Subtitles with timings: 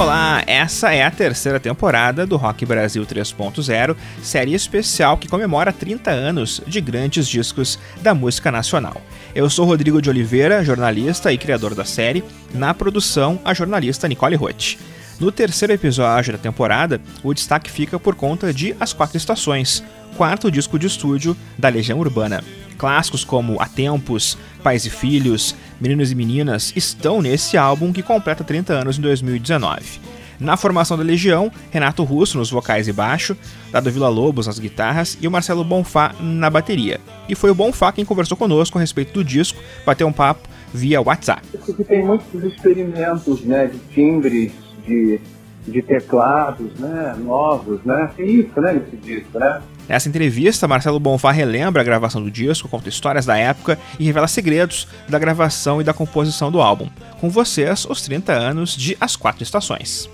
[0.00, 6.10] Olá, essa é a terceira temporada do Rock Brasil 3.0, série especial que comemora 30
[6.10, 8.98] anos de grandes discos da música nacional.
[9.34, 14.36] Eu sou Rodrigo de Oliveira, jornalista e criador da série, na produção a jornalista Nicole
[14.36, 14.78] Roth.
[15.20, 19.84] No terceiro episódio da temporada, o destaque fica por conta de As Quatro Estações,
[20.16, 22.42] quarto disco de estúdio da Legião Urbana.
[22.80, 28.42] Clássicos como A Tempos, Pais e Filhos, Meninos e Meninas estão nesse álbum que completa
[28.42, 30.00] 30 anos em 2019.
[30.40, 33.36] Na formação da Legião, Renato Russo nos vocais e baixo,
[33.70, 36.98] Dado Vila Lobos nas guitarras e o Marcelo Bonfá na bateria.
[37.28, 41.02] E foi o Bonfá quem conversou conosco a respeito do disco, bateu um papo via
[41.02, 41.46] WhatsApp.
[41.66, 44.52] Porque tem muitos experimentos né, de timbres,
[44.86, 45.20] de,
[45.68, 48.10] de teclados né, novos, né?
[48.16, 49.60] É isso, né, nesse disco, né?
[49.90, 54.28] Nessa entrevista, Marcelo Bonfá relembra a gravação do disco, conta histórias da época e revela
[54.28, 56.88] segredos da gravação e da composição do álbum.
[57.20, 60.08] Com vocês, os 30 anos de As Quatro Estações.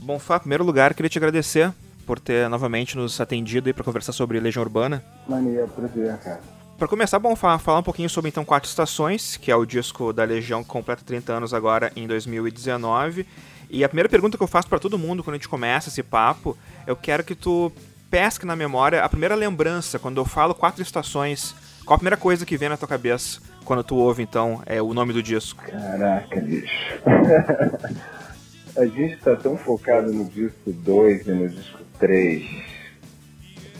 [0.00, 1.72] Bonfá, em primeiro lugar, queria te agradecer
[2.04, 5.02] por ter novamente nos atendido para conversar sobre Legião Urbana.
[5.28, 6.40] Mania, prazer, cara.
[6.76, 10.12] Para começar, bom falar, falar um pouquinho sobre então Quatro Estações, que é o disco
[10.12, 13.26] da Legião que completa 30 anos agora em 2019.
[13.70, 16.02] E a primeira pergunta que eu faço para todo mundo quando a gente começa esse
[16.02, 17.72] papo, eu quero que tu
[18.10, 21.54] pesque na memória a primeira lembrança quando eu falo Quatro Estações.
[21.84, 24.92] Qual a primeira coisa que vem na tua cabeça quando tu ouve então é o
[24.92, 25.62] nome do disco?
[25.64, 27.00] Caraca, bicho.
[28.76, 32.74] a gente tá tão focado no disco 2 e no disco 3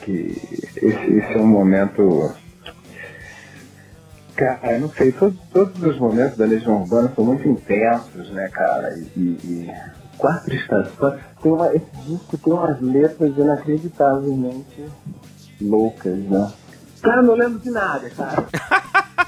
[0.04, 0.36] que
[0.76, 2.32] esse, esse é um momento.
[4.36, 8.96] Cara, não sei, todos, todos os momentos da Legião Urbana são muito intensos, né, cara?
[9.16, 9.72] E, e
[10.18, 11.20] quatro estações.
[11.40, 14.84] Tem esse disco tem umas letras inacreditavelmente
[15.60, 16.52] loucas, né?
[17.00, 18.46] Cara, não lembro de nada, cara.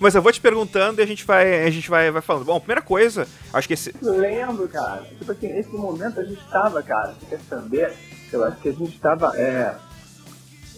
[0.00, 2.44] Mas eu vou te perguntando e a gente vai, a gente vai, vai falando.
[2.44, 3.94] Bom, primeira coisa, acho que esse.
[4.02, 5.02] Eu lembro, cara.
[5.18, 7.92] Tipo assim, esse momento a gente tava, cara, você quer saber?
[8.32, 9.74] Eu acho que a gente tava é,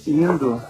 [0.07, 0.61] indo.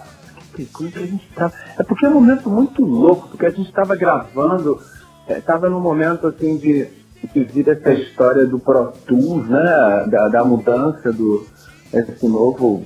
[0.55, 1.53] Que coisa a gente tava.
[1.77, 4.81] É porque é um momento muito louco, porque a gente tava gravando,
[5.27, 6.87] é, tava num momento assim de,
[7.33, 10.05] de vir essa história do Pro Tools, né?
[10.07, 11.45] Da, da mudança do.
[11.93, 12.85] Esse novo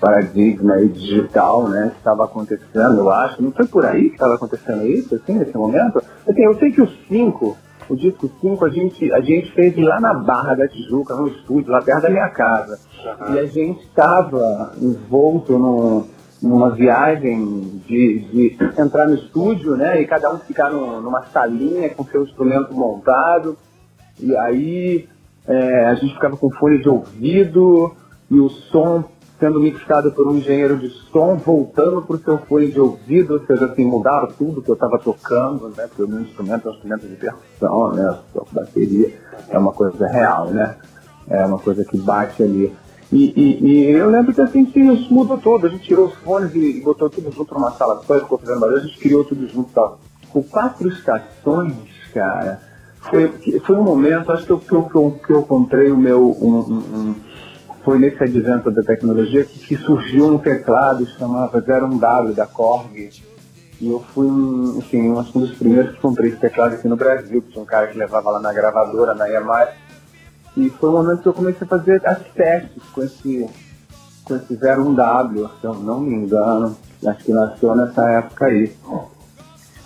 [0.00, 3.42] paradigma aí digital, né, que estava acontecendo, eu acho.
[3.42, 6.02] Não foi por aí que estava acontecendo isso, assim, nesse momento?
[6.28, 7.56] Assim, eu sei que o 5,
[7.88, 11.72] o disco 5, a gente, a gente fez lá na Barra da Tijuca, no estúdio,
[11.72, 12.78] lá perto da minha casa.
[13.04, 13.34] Uhum.
[13.34, 16.04] E a gente estava envolto num,
[16.42, 21.88] numa viagem de, de entrar no estúdio, né, e cada um ficar no, numa salinha
[21.90, 23.56] com seu instrumento montado.
[24.20, 25.08] E aí
[25.46, 27.94] é, a gente ficava com fone de ouvido
[28.30, 29.04] e o som
[29.38, 33.46] sendo mixado por um engenheiro de som, voltando para o seu fone de ouvido, ou
[33.46, 35.86] seja, assim, mudava tudo que eu estava tocando, né?
[35.86, 38.18] Porque o meu instrumento é um instrumento de percussão, né?
[38.52, 39.12] Bateria
[39.50, 40.76] é uma coisa real, né?
[41.28, 42.72] É uma coisa que bate ali.
[43.12, 45.66] E, e, e eu lembro que assim que isso mudou tudo.
[45.66, 48.78] A gente tirou os fones e botou tudo junto numa sala só, ficou fazendo barulho,
[48.78, 50.00] a gente criou tudo junto e tal.
[50.34, 51.74] O Quatro Estações,
[52.12, 52.60] cara,
[53.02, 53.28] foi,
[53.60, 56.36] foi um momento, acho que eu, que eu, que eu comprei o meu.
[56.40, 57.14] Um, um,
[57.86, 63.10] foi nesse advento da tecnologia que, que surgiu um teclado que chamava 01W da Korg.
[63.80, 64.26] E eu fui,
[64.76, 67.86] enfim, um dos primeiros que comprei esse teclado aqui no Brasil, que tinha um cara
[67.86, 69.68] que levava lá na gravadora, na EMI.
[70.56, 73.48] E foi o momento que eu comecei a fazer as testes com esse,
[74.24, 76.76] com esse 01W, se eu não me engano.
[77.06, 78.74] Acho que nasceu nessa época aí.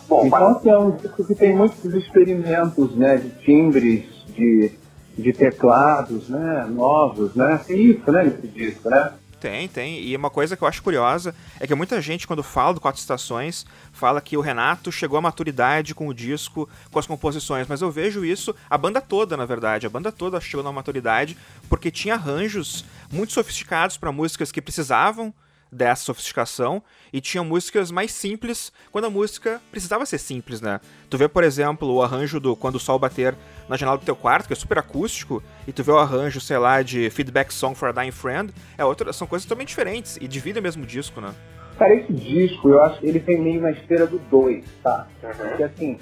[0.09, 4.73] Bom, então, assim, é um disco que tem muitos experimentos, né, de timbres, de
[5.21, 7.61] de teclados, né, novos, né?
[7.67, 9.13] Tem isso, né, nesse disco, né?
[9.41, 10.03] Tem, tem.
[10.03, 13.01] E uma coisa que eu acho curiosa é que muita gente, quando fala do Quatro
[13.01, 17.67] Estações, fala que o Renato chegou à maturidade com o disco, com as composições.
[17.67, 19.87] Mas eu vejo isso, a banda toda, na verdade.
[19.87, 21.39] A banda toda chegou na maturidade
[21.71, 25.33] porque tinha arranjos muito sofisticados para músicas que precisavam
[25.71, 26.83] dessa sofisticação
[27.13, 30.81] e tinha músicas mais simples quando a música precisava ser simples, né?
[31.09, 33.35] Tu vê, por exemplo, o arranjo do Quando o Sol Bater
[33.69, 36.59] na janela do teu quarto, que é super acústico, e tu vê o arranjo, sei
[36.59, 40.27] lá, de Feedback Song for a Dying Friend, é outra, são coisas totalmente diferentes e
[40.27, 41.33] dividem o mesmo disco, né?
[41.79, 45.07] Cara, esse disco, eu acho que ele vem meio na esteira do 2, tá?
[45.23, 45.31] Uhum.
[45.31, 45.99] Porque assim,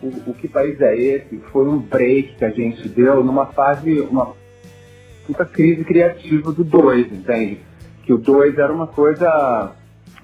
[0.00, 4.00] o, o, Que País é Esse foi um break que a gente deu numa fase,
[4.02, 4.34] uma
[5.26, 7.60] puta crise criativa do 2, entende?
[8.06, 9.72] Que o 2 era uma coisa.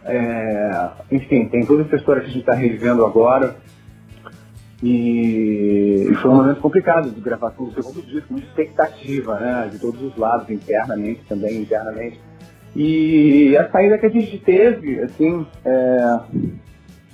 [0.05, 3.57] É, enfim, tem toda essa história que a gente está revivendo agora.
[4.83, 9.69] E, e, foi um momento complicado de gravação do segundo disco, muita expectativa, né?
[9.71, 12.21] De todos os lados, internamente também, internamente.
[12.75, 16.21] E a saída que a gente teve, assim, é,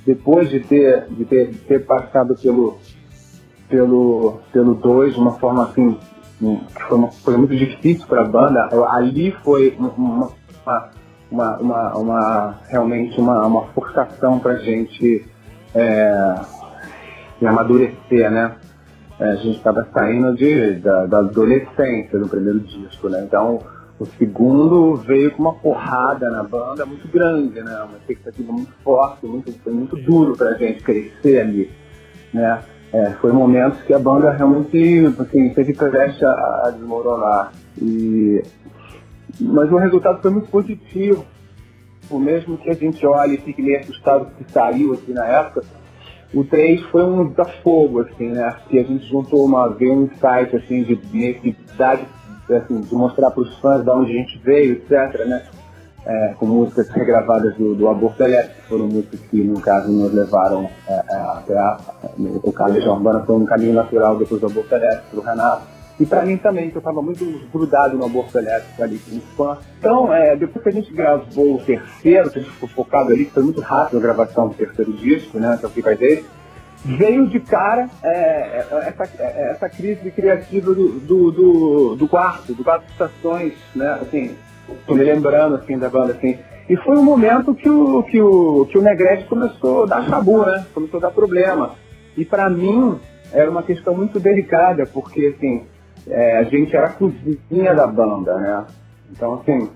[0.06, 2.78] depois de ter, de ter, de ter passado pelo
[3.68, 5.98] pelo pelo 2 de uma forma assim
[6.38, 10.30] que foi uma coisa muito difícil para a banda ali foi uma,
[11.30, 15.26] uma, uma, uma realmente uma, uma forçação para a gente
[15.74, 16.34] é,
[17.44, 18.56] amadurecer né
[19.20, 23.60] é, a gente estava saindo de, da, da adolescência no primeiro disco né então
[23.98, 27.82] o segundo veio com uma porrada na banda muito grande, né?
[27.82, 31.70] Uma expectativa muito forte, muito, foi muito duro pra gente crescer ali,
[32.32, 32.62] né?
[32.92, 36.30] É, foi momentos que a banda realmente assim, teve prestes a,
[36.66, 37.52] a desmoronar.
[37.82, 38.42] E,
[39.40, 41.24] mas o resultado foi muito positivo.
[42.10, 45.62] O mesmo que a gente olhe e fique meio assustado que saiu assim na época,
[46.32, 48.54] o 3 foi um desafogo, assim, né?
[48.68, 52.02] Que a gente juntou uma, veio um insight assim, de necessidade
[52.50, 55.46] assim, de mostrar para os fãs de onde a gente veio, etc., né?
[56.06, 60.70] É, com músicas regravadas do, do Aborto Elétrico, foram músicas que, no caso, nos levaram
[60.86, 61.78] é, é, até a,
[62.16, 65.77] o de Urbana foi um caminho natural depois do Aborto Elétrico, do Renato.
[66.00, 69.58] E para mim também, que eu estava muito grudado no Aborto Elétrico ali como fã.
[69.78, 73.24] Então, é, depois que a gente gravou o terceiro, que a gente ficou focado ali,
[73.24, 76.24] foi muito rápido a gravação do terceiro disco, né, que é o Fica Dele,
[76.84, 82.54] veio de cara é, é essa, é, essa crise criativa do, do, do, do quarto,
[82.54, 83.98] do quatro estações, né?
[84.00, 84.36] Assim,
[84.86, 86.38] tô me lembrando assim da banda assim.
[86.68, 90.44] E foi um momento que o, que o, que o Negrete começou a dar chabu,
[90.44, 90.66] né?
[90.74, 91.74] Começou a dar problema.
[92.16, 92.98] E para mim
[93.32, 95.66] era uma questão muito delicada, porque assim,
[96.10, 98.66] é, a gente era a cozinha da banda, né?
[99.10, 99.70] Então assim,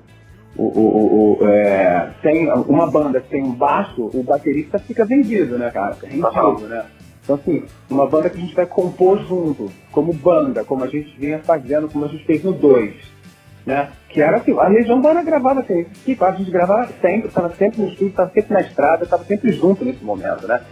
[0.57, 5.71] o, o, o, é, tem uma banda tem um baixo, o baterista fica vendido, né,
[5.71, 5.97] cara?
[6.03, 6.85] Rendido, né?
[7.23, 11.17] Então, assim, uma banda que a gente vai compor junto, como banda, como a gente
[11.17, 12.95] vinha fazendo, como a gente fez no 2,
[13.65, 13.91] né?
[14.09, 17.81] Que era assim, a Legião Urbana gravava assim, que a gente gravava sempre, estava sempre
[17.81, 20.63] no estúdio, estava sempre na estrada, estava sempre junto nesse momento, né?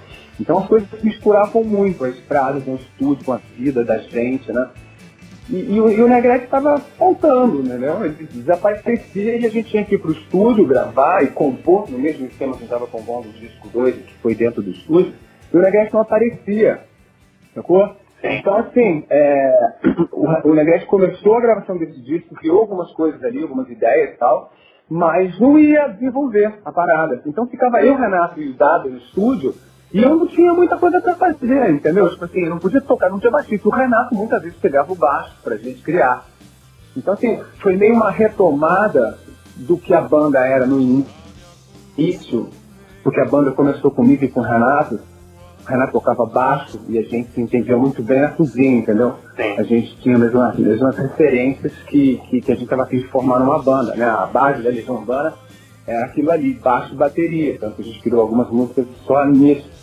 [0.41, 4.53] Então as coisas se misturavam muito, as estradas, o estúdio, com a vida da gente,
[4.53, 4.69] né?
[5.51, 8.05] E, e, o, e o Negrete estava faltando, entendeu?
[8.05, 11.99] Ele desaparecia e a gente tinha que ir para o estúdio gravar e compor no
[11.99, 15.13] mesmo esquema que a gente estava compondo o disco 2, que foi dentro do estúdio,
[15.53, 16.83] e o Negrete não aparecia,
[17.53, 17.97] sacou?
[18.23, 19.73] Então, assim, é,
[20.13, 24.19] o, o Negrete começou a gravação desse disco, criou algumas coisas ali, algumas ideias e
[24.19, 24.53] tal,
[24.89, 27.23] mas não ia desenvolver a parada.
[27.27, 29.55] Então ficava eu, Renato e o Dado no estúdio,
[29.93, 32.09] e eu não tinha muita coisa pra fazer, entendeu?
[32.11, 33.69] Tipo assim, eu não podia tocar, não tinha baixista.
[33.69, 36.27] O Renato muitas vezes pegava o baixo pra gente criar.
[36.97, 39.19] Então, assim, foi meio uma retomada
[39.57, 41.05] do que a banda era no
[41.99, 42.49] início,
[43.03, 45.01] porque a banda começou comigo e com o Renato.
[45.65, 49.17] O Renato tocava baixo e a gente se entendia muito bem na cozinha, entendeu?
[49.37, 49.59] Sim.
[49.59, 53.39] A gente tinha mesmo mesmas referências que, que, que a gente estava aqui de formar
[53.39, 54.05] uma banda, né?
[54.05, 55.35] A base da Legião Urbana
[55.87, 57.59] era aquilo ali, baixo e bateria.
[57.59, 59.80] Tanto a gente criou algumas músicas só nisso.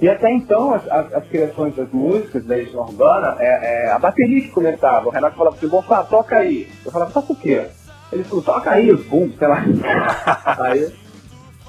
[0.00, 3.98] E até então, as, as, as criações das músicas da Legião Urbana, é, é, a
[3.98, 5.08] bateria que começava.
[5.08, 6.68] O Renato falava assim, fala, toca aí.
[6.84, 7.66] Eu falava, toca o quê?
[8.10, 9.62] Ele falou, toca aí, os booms, sei lá.
[10.58, 10.92] aí,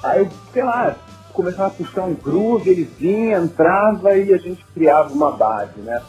[0.02, 0.96] aí eu, sei lá,
[1.34, 6.02] começava a puxar um groove, ele vinha, entrava e a gente criava uma base, né?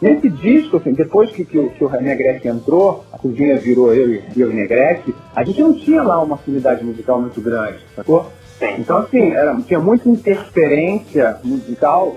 [0.00, 4.24] Nesse disco, assim, depois que, que, que o Negrete entrou, a cozinha virou eu e,
[4.36, 8.30] eu e o Negrete, a gente não tinha lá uma afinidade musical muito grande, sacou?
[8.78, 12.16] Então, assim, era, tinha muita interferência musical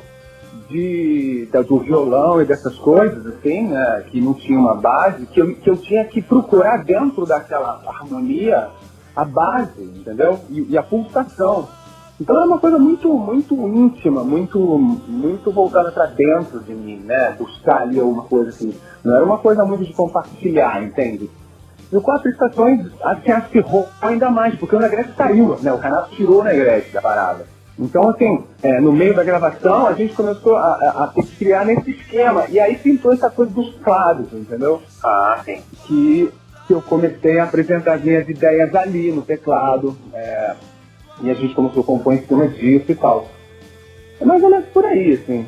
[0.69, 5.41] de, da, do violão e dessas coisas, assim, né, que não tinha uma base, que
[5.41, 8.69] eu, que eu tinha que procurar dentro daquela harmonia
[9.15, 10.39] a base, entendeu?
[10.50, 11.67] E, e a pulsação.
[12.19, 17.36] Então era uma coisa muito, muito íntima, muito, muito voltada para dentro de mim, né?
[17.38, 18.74] Buscar ali alguma coisa assim.
[19.03, 21.29] Não era uma coisa muito de compartilhar, entende?
[21.91, 25.74] E o Quatro Estações assim, acirrou ainda mais, porque o Negrete saiu, né?
[25.74, 27.45] O Renato tirou o Negrete da parada.
[27.77, 31.36] Então, assim, é, no meio da gravação, a gente começou a, a, a, ter que
[31.38, 32.45] criar nesse esquema.
[32.50, 34.81] E aí pintou essa coisa dos quadros, entendeu?
[35.03, 35.62] Ah, sim.
[35.86, 36.31] Que,
[36.67, 39.98] que eu comecei a apresentar as minhas ideias ali no teclado.
[40.13, 40.53] É,
[41.24, 43.27] e a gente começou a compor em cima disso e tal.
[44.19, 45.45] É mais ou menos por aí, assim.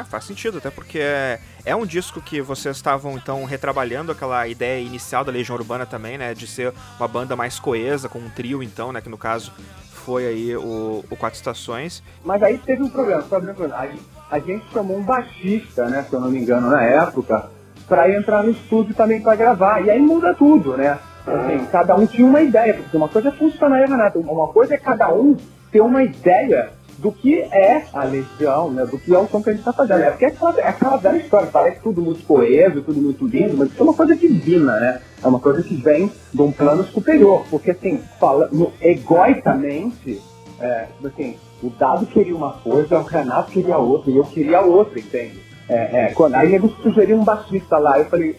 [0.00, 4.48] É, faz sentido, até porque é, é um disco que vocês estavam então retrabalhando aquela
[4.48, 6.32] ideia inicial da Legião Urbana também, né?
[6.32, 9.00] De ser uma banda mais coesa, com um trio, então, né?
[9.00, 9.52] Que no caso
[9.92, 12.02] foi aí o, o Quatro Estações.
[12.24, 13.88] Mas aí teve um problema, problema a,
[14.30, 16.04] a gente chamou um baixista, né?
[16.08, 17.50] Se eu não me engano, na época,
[17.86, 19.84] para entrar no estúdio também para gravar.
[19.84, 20.98] E aí muda tudo, né?
[21.26, 24.78] Assim, cada um tinha uma ideia, porque uma coisa é funcionar, Renato, uma coisa é
[24.78, 25.36] cada um
[25.70, 28.84] ter uma ideia do que é a Legião, né?
[28.84, 30.00] Do que é o som que a gente está fazendo.
[30.00, 33.56] É porque é aquela, é aquela velha história, parece tudo muito coeso, tudo muito lindo,
[33.56, 35.00] mas isso é uma coisa divina, né?
[35.22, 37.44] É uma coisa que vem de um plano superior.
[37.50, 40.20] Porque assim, falando egoicamente,
[40.60, 44.60] é, tipo assim, o Dado queria uma coisa, o Renato queria outra, e eu queria
[44.60, 45.40] outra, entende?
[45.68, 48.36] É, é, quando, aí ele sugeriu um baixista lá, eu falei,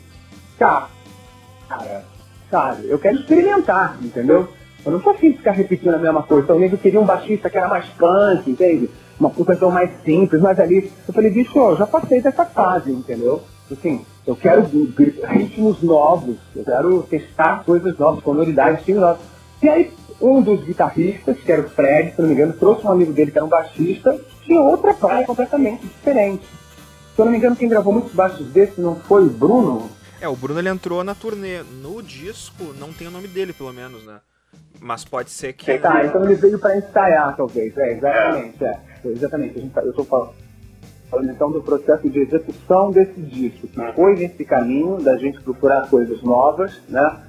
[0.60, 0.88] cara,
[1.68, 2.04] cara,
[2.50, 4.48] sabe, eu quero experimentar, entendeu?
[4.86, 6.44] Eu não sou afim de ficar repetindo a mesma coisa.
[6.44, 8.90] Então, eu queria um baixista que era mais punk, entende?
[9.20, 10.92] Uma canção mais simples, mas ali.
[11.08, 13.44] Eu falei, bicho, eu já passei dessa fase, entendeu?
[13.72, 14.64] Assim, eu quero
[15.30, 19.22] ritmos novos, eu quero testar coisas novas, sonoridades, novos.
[19.62, 22.92] E aí, um dos guitarristas, que era o Fred, se não me engano, trouxe um
[22.92, 26.46] amigo dele que era um baixista, tinha outra praia completamente diferente.
[27.16, 29.90] Se eu não me engano, quem gravou muitos baixos desses não foi o Bruno?
[30.20, 31.64] É, o Bruno ele entrou na turnê.
[31.82, 34.20] No disco, não tem o nome dele, pelo menos, né?
[34.80, 35.78] Mas pode ser que.
[35.78, 37.76] Tá, então ele veio para ensaiar, talvez.
[37.78, 38.64] É, exatamente.
[38.64, 38.80] É.
[39.06, 39.58] Exatamente.
[39.58, 44.16] A gente, tá, eu estou falando então do processo de execução desse disco, que foi
[44.16, 47.24] nesse caminho da gente procurar coisas novas, né?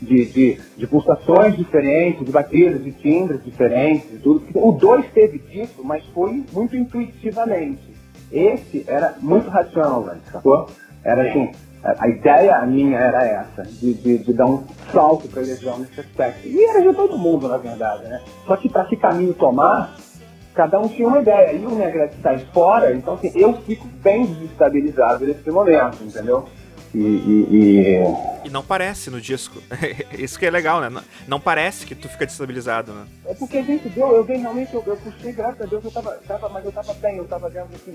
[0.00, 4.44] De, de, de pulsações diferentes, de batidas, de timbres diferentes, de tudo.
[4.54, 7.96] O 2 teve disso, mas foi muito intuitivamente.
[8.30, 10.68] Esse era muito racional, né, sacou?
[11.02, 11.50] Era assim,
[11.98, 16.00] a ideia minha era essa, de, de, de dar um salto para a Legião nesse
[16.00, 16.46] aspecto.
[16.46, 18.20] E era de todo mundo, na verdade, né?
[18.46, 19.94] Só que para que caminho tomar,
[20.54, 21.52] cada um tinha uma ideia.
[21.52, 26.46] E o Negrete sai fora, então assim, eu fico bem desestabilizado nesse momento, entendeu?
[26.94, 28.46] E, e, e...
[28.46, 29.60] e, não parece no disco.
[30.18, 30.88] Isso que é legal, né?
[30.88, 33.06] Não, não, parece que tu fica destabilizado, né?
[33.26, 35.90] É porque a gente deu, eu dei realmente, eu, eu puxei, graças a Deus, eu
[35.90, 37.94] tava, tava, mas eu tava bem, eu tava vendo assim,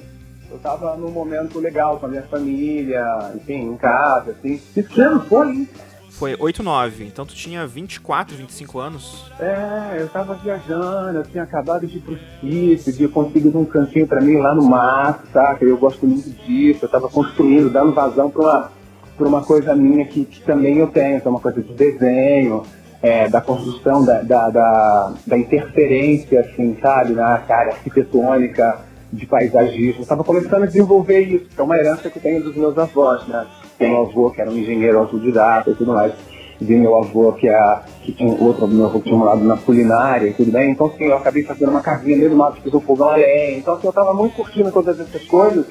[0.52, 3.04] eu tava num momento legal com a minha família,
[3.36, 4.62] enfim, em casa, assim.
[4.74, 5.70] Que ano foi, hein?
[6.10, 9.32] Foi 8, 9, então tu tinha 24, 25 anos?
[9.40, 14.06] É, eu tava viajando, eu tinha acabado de ir pro sítio, de conseguir um cantinho
[14.06, 15.66] pra mim lá no mato, saca?
[15.66, 18.82] Eu gosto muito disso, eu tava construindo, dando vazão pra uma
[19.18, 22.64] por uma coisa minha que, que também eu tenho, que é uma coisa de desenho,
[23.04, 28.80] é, da construção, da, da, da, da, interferência, assim, sabe, na área arquitetônica,
[29.12, 30.02] de paisagismo.
[30.02, 33.28] Estava começando a desenvolver isso, que é uma herança que eu tenho dos meus avós,
[33.28, 33.46] né?
[33.80, 36.14] Meu avô que era um engenheiro autodidata e tudo mais.
[36.60, 39.58] Vi meu avô que, é, que tinha outro meu avô que tinha um lado na
[39.58, 40.72] culinária e tudo bem.
[40.72, 43.58] Então, assim, eu acabei fazendo uma casinha mesmo, mato, fiz um fogão além.
[43.58, 45.66] Então, assim, eu estava muito curtindo todas essas coisas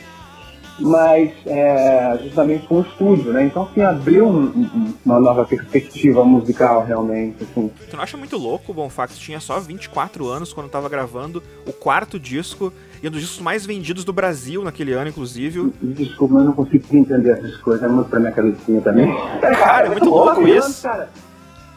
[0.80, 3.44] mas é, justamente com o estúdio, né?
[3.44, 7.70] Então, assim, abriu um, um, uma nova perspectiva musical, realmente, assim.
[7.90, 11.72] Tu não acha muito louco, bom fax tinha só 24 anos quando tava gravando o
[11.72, 15.72] quarto disco e um dos discos mais vendidos do Brasil naquele ano, inclusive.
[15.82, 19.14] Desculpa, eu não consigo entender essas coisas, é muito pra minha cabecinha também.
[19.40, 20.82] Cara, é muito louco isso.
[20.82, 21.08] Cara,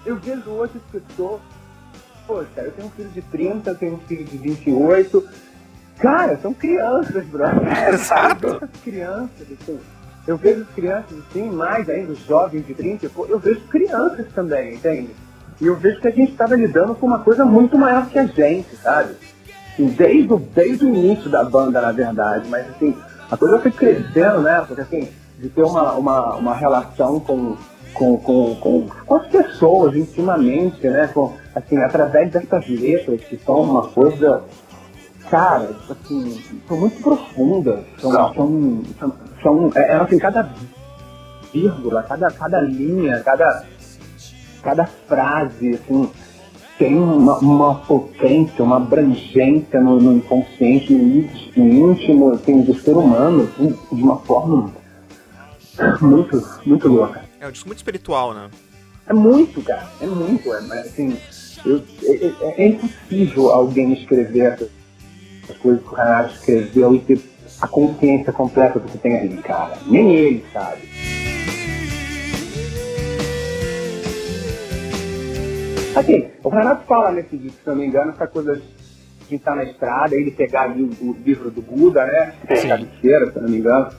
[0.05, 1.41] eu vejo hoje as pessoas...
[2.25, 5.23] Poxa, eu tenho um filho de 30, eu tenho um filho de 28
[5.99, 7.93] Cara, são crianças, brother.
[7.93, 8.69] Exato.
[8.83, 9.79] crianças, assim.
[10.25, 15.09] Eu vejo crianças assim, mais ainda, os jovens de 30, eu vejo crianças também, entende?
[15.59, 18.25] E eu vejo que a gente estava lidando com uma coisa muito maior que a
[18.25, 19.15] gente, sabe?
[19.73, 22.95] Assim, desde, o, desde o início da banda, na verdade, mas assim,
[23.29, 24.63] a coisa foi crescendo, né?
[24.67, 27.57] Porque assim, de ter uma, uma, uma relação com,
[27.93, 31.07] com, com, com, com as pessoas intimamente, né?
[31.13, 34.43] Com, assim, através dessas letras que são uma coisa
[35.29, 37.79] cara, assim, são muito profundas.
[37.99, 40.47] São, são, são, são é, é, assim, cada
[41.51, 43.65] vírgula, cada, cada linha, cada,
[44.61, 46.11] cada frase, assim,
[46.77, 53.43] tem uma, uma potência, uma abrangência no, no inconsciente, no íntimo, assim, do ser humano,
[53.43, 54.73] assim, de uma forma
[56.01, 57.23] muito, muito louca.
[57.39, 58.49] É um disco muito espiritual, né?
[59.07, 61.17] É muito, cara, é muito, é, assim,
[61.65, 64.69] eu, é, é, é impossível alguém escrever
[65.49, 67.19] as coisas que o Renato escreveu e ter
[67.61, 69.77] a consciência completa do que tem ali, cara.
[69.85, 70.92] Nem ele sabe.
[75.95, 78.59] Assim, o Renato fala nesse disco, se não me engano, essa coisa
[79.29, 82.33] de estar na estrada, ele pegar ali o, livro do Buda, né?
[82.47, 83.89] Cabeceira, se não me engano.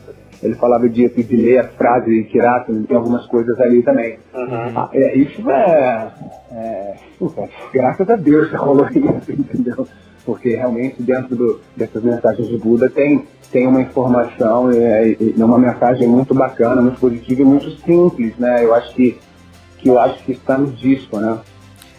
[0.43, 4.19] Ele falava de, de ler as frases de Kirato, tem algumas coisas ali também.
[4.35, 4.79] Uhum.
[4.79, 6.13] Ah, é, isso é,
[6.53, 6.95] é,
[7.73, 9.87] Graças a Deus que rolou isso, entendeu?
[10.25, 15.59] porque realmente dentro do, dessas mensagens de Buda tem, tem uma informação é, e, uma
[15.59, 18.65] mensagem muito bacana, muito positiva e muito simples, né?
[18.65, 19.19] Eu acho que,
[19.79, 21.39] que eu acho que está no disco, né?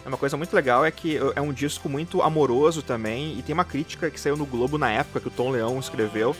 [0.06, 3.52] É uma coisa muito legal é que é um disco muito amoroso também e tem
[3.52, 6.34] uma crítica que saiu no Globo na época que o Tom Leão escreveu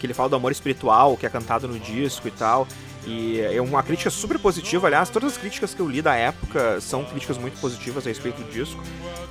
[0.00, 2.66] que ele fala do amor espiritual que é cantado no disco e tal
[3.06, 6.80] E é uma crítica super positiva, aliás, todas as críticas que eu li da época
[6.80, 8.82] são críticas muito positivas a respeito do disco.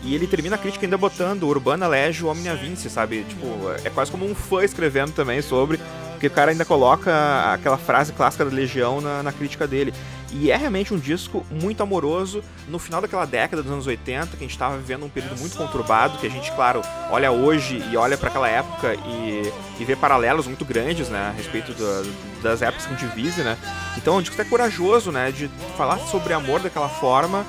[0.03, 3.23] E ele termina a crítica ainda botando Urbana Legio Omnia Vinci, sabe?
[3.23, 3.47] Tipo,
[3.83, 5.79] é quase como um fã escrevendo também sobre,
[6.11, 9.93] porque o cara ainda coloca aquela frase clássica da Legião na, na crítica dele.
[10.33, 14.37] E é realmente um disco muito amoroso no final daquela década dos anos 80, que
[14.37, 17.97] a gente estava vivendo um período muito conturbado, que a gente, claro, olha hoje e
[17.97, 22.61] olha para aquela época e, e vê paralelos muito grandes, né, a respeito do, das
[22.61, 23.57] épocas que a gente vive, né.
[23.97, 27.45] Então é um disco até corajoso, né, de falar sobre amor daquela forma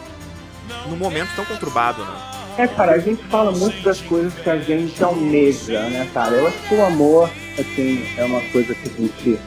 [0.88, 2.32] num momento tão conturbado, né.
[2.58, 6.32] É, cara, a gente fala muito das coisas que a gente almeja, né, cara?
[6.32, 9.40] Eu acho que o amor, assim, é uma coisa que a gente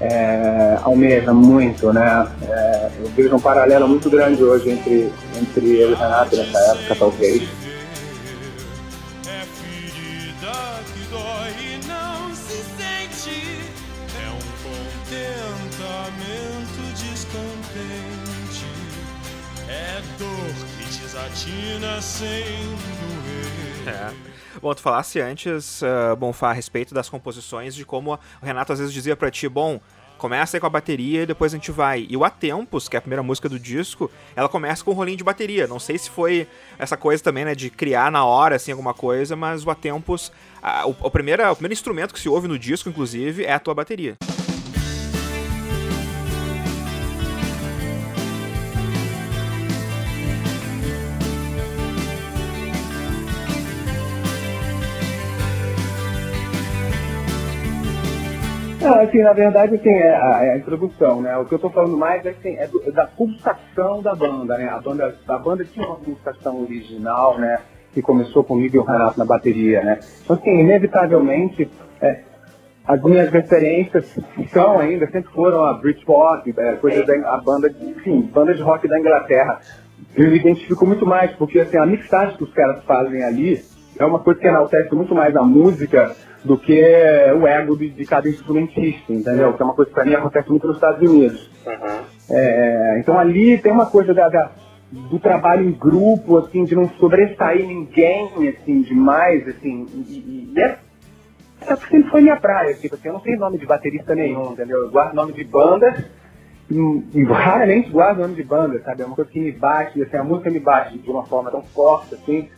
[0.00, 2.26] é, almeja muito, né?
[2.42, 6.96] É, eu vejo um paralelo muito grande hoje entre, entre eu e Renato nessa época,
[6.96, 7.42] talvez.
[19.66, 22.44] É dor que desatina sem
[23.84, 23.94] doer.
[23.94, 24.33] É.
[24.60, 28.78] Bom, tu falasse antes, uh, Bonfá, a respeito das composições, de como o Renato às
[28.78, 29.80] vezes dizia para ti, bom,
[30.16, 32.06] começa aí com a bateria e depois a gente vai.
[32.08, 34.94] E o A Tempos, que é a primeira música do disco, ela começa com um
[34.94, 35.66] rolinho de bateria.
[35.66, 36.46] Não sei se foi
[36.78, 40.32] essa coisa também, né, de criar na hora, assim, alguma coisa, mas o A Tempos,
[40.62, 43.74] a, o, o, o primeiro instrumento que se ouve no disco, inclusive, é a tua
[43.74, 44.16] bateria.
[58.84, 61.34] Não, assim, na verdade, assim, é a, é a introdução, né?
[61.38, 64.58] O que eu estou falando mais é, assim, é, do, é, da pulsação da banda,
[64.58, 64.68] né?
[64.68, 67.60] A banda, a banda tinha uma pulsação original, né?
[67.94, 70.00] Que começou comigo e o Renato na bateria, né?
[70.22, 71.70] Então, assim, inevitavelmente,
[72.02, 72.20] é,
[72.86, 74.18] as minhas referências
[74.52, 78.86] são ainda, sempre foram a Britpop, é, coisa da a banda, enfim, banda de rock
[78.86, 79.60] da Inglaterra.
[80.14, 83.64] Eu me identifico muito mais, porque assim, a mixagem que os caras fazem ali
[83.98, 86.80] é uma coisa que enaltece muito mais a música do que
[87.40, 89.54] o ego de, de cada instrumentista, entendeu?
[89.54, 91.50] Que é uma coisa que para mim acontece muito nos Estados Unidos.
[91.66, 92.04] Uhum.
[92.30, 94.50] É, então ali tem uma coisa da, da,
[94.90, 100.78] do trabalho em grupo, assim, de não sobressair ninguém, assim, demais, assim, e, e é,
[101.62, 104.82] é sempre foi minha praia, tipo assim, eu não tenho nome de baterista nenhum, entendeu?
[104.82, 106.04] Eu guardo nome de bandas
[107.32, 109.02] raramente guardo nome de banda, sabe?
[109.02, 111.62] É uma coisa que me bate, assim, a música me bate de uma forma tão
[111.62, 112.48] forte, assim,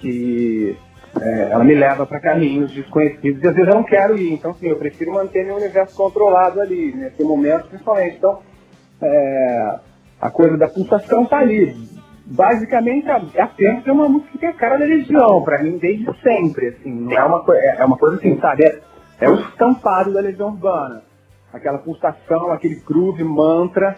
[0.00, 0.76] que
[1.20, 4.32] é, ela me leva para caminhos desconhecidos e às vezes eu não quero ir.
[4.32, 8.16] Então, sim, eu prefiro manter meu universo controlado ali, nesse momento, principalmente.
[8.16, 8.38] Então,
[9.02, 9.78] é,
[10.20, 11.74] a coisa da pulsação tá ali.
[12.26, 16.06] Basicamente, a, a é uma música que tem a cara da Legião, para mim, desde
[16.22, 16.68] sempre.
[16.68, 18.64] Assim, não é uma, é, é uma coisa assim, sabe?
[18.64, 18.78] É,
[19.20, 21.02] é o estampado da Legião Urbana.
[21.52, 23.96] Aquela pulsação, aquele groove, mantra,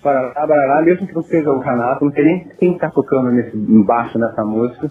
[0.00, 3.56] para barará, mesmo que não seja o Renato, não sei nem quem está tocando nesse,
[3.56, 4.88] embaixo nessa música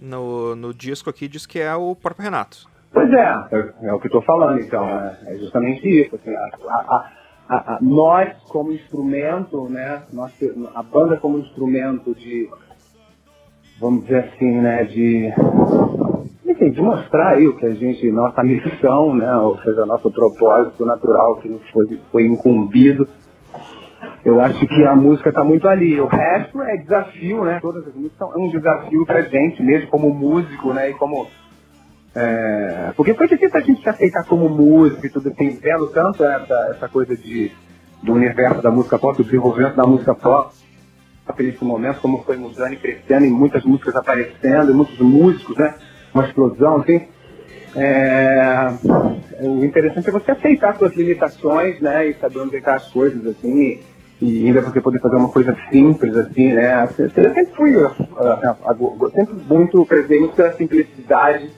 [0.00, 2.68] no, no disco aqui diz que é o próprio Renato.
[2.92, 4.84] Pois é, é, o que estou falando, então.
[4.84, 6.16] É, é, justamente isso.
[6.16, 7.06] Assim, a,
[7.48, 10.32] a, a, nós, como instrumento, né, nós,
[10.74, 12.48] a banda como instrumento de,
[13.80, 15.32] vamos dizer assim, né, de,
[16.46, 20.84] enfim, de mostrar aí o que a gente, nossa missão, né, ou seja, nosso propósito
[20.84, 23.06] natural que nos foi, foi incumbido
[24.24, 25.98] eu acho que a música está muito ali.
[26.00, 27.58] O resto é desafio, né?
[27.60, 30.90] Todas as músicas são um desafio pra gente mesmo, como músico, né?
[30.90, 31.26] E como.
[32.14, 32.92] É...
[32.96, 36.68] Porque foi difícil a gente se aceitar como músico e tudo assim, vendo tanto essa,
[36.74, 37.50] essa coisa de,
[38.02, 40.52] do universo da música pop, o desenvolvimento da música pop
[41.38, 45.74] nesse momento, como foi mudando e crescendo, e muitas músicas aparecendo, e muitos músicos, né?
[46.12, 47.06] Uma explosão, assim.
[47.74, 48.68] É...
[49.40, 52.08] O interessante é você aceitar suas limitações, né?
[52.08, 53.80] E saber onde as coisas, assim e
[54.22, 56.88] ainda você poder fazer uma coisa simples assim, né?
[56.98, 61.50] Eu sempre fui uh, uh, sempre muito presente da simplicidade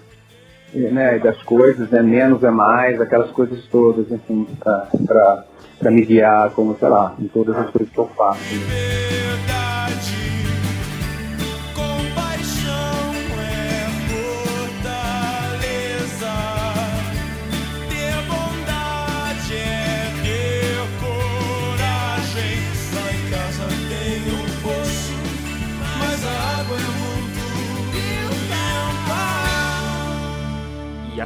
[0.75, 2.03] né, das coisas, né?
[2.03, 7.57] Menos é mais, aquelas coisas todas, assim, para me guiar como, sei lá, em todas
[7.57, 8.55] as coisas que eu faço.
[8.55, 9.62] Né?